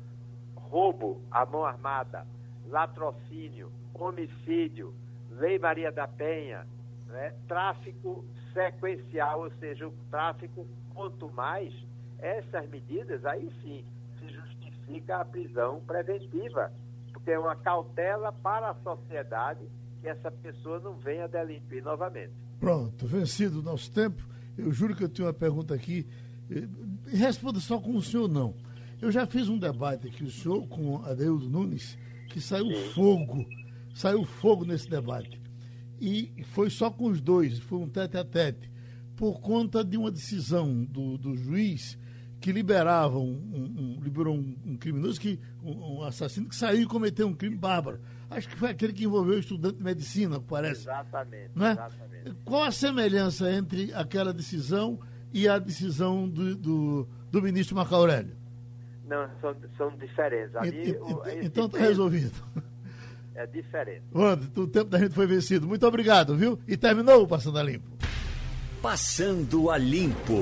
[0.55, 2.25] roubo à mão armada,
[2.69, 4.93] latrocínio, homicídio,
[5.31, 6.65] Lei Maria da Penha,
[7.07, 8.23] né, tráfico
[8.53, 11.73] sequencial, ou seja, o tráfico, quanto mais,
[12.19, 13.83] essas medidas, aí sim,
[14.91, 16.71] justifica a prisão preventiva
[17.23, 19.59] ter uma cautela para a sociedade
[20.01, 22.33] que essa pessoa não venha delinquir novamente.
[22.59, 24.27] Pronto, vencido o nosso tempo.
[24.57, 26.07] Eu juro que eu tenho uma pergunta aqui.
[26.49, 26.67] Eh,
[27.15, 28.55] responda só com o senhor, não.
[28.99, 31.95] Eu já fiz um debate aqui, o senhor com Adeildo Nunes,
[32.27, 32.89] que saiu Sim.
[32.93, 33.45] fogo,
[33.93, 35.39] saiu fogo nesse debate.
[35.99, 38.71] E foi só com os dois, foi um tete a tete,
[39.15, 41.99] por conta de uma decisão do, do juiz
[42.41, 46.85] que liberava um, um, um liberou um, um, criminoso, que, um, assassino que saiu e
[46.87, 47.99] cometeu um crime bárbaro.
[48.31, 50.81] Acho que foi aquele que envolveu o estudante de medicina, parece.
[50.81, 51.71] Exatamente, né?
[51.73, 52.35] exatamente.
[52.43, 54.99] Qual a semelhança entre aquela decisão
[55.31, 58.35] e a decisão do, do, do ministro Marco Aurélio?
[59.05, 60.55] Não, são, são diferentes.
[60.55, 62.41] Ali, o, então está resolvido.
[63.33, 64.03] É diferente.
[64.13, 65.65] Wanda, o tempo da gente foi vencido.
[65.65, 66.59] Muito obrigado, viu?
[66.67, 67.87] E terminou o Passando a Limpo.
[68.81, 70.33] Passando a Limpo.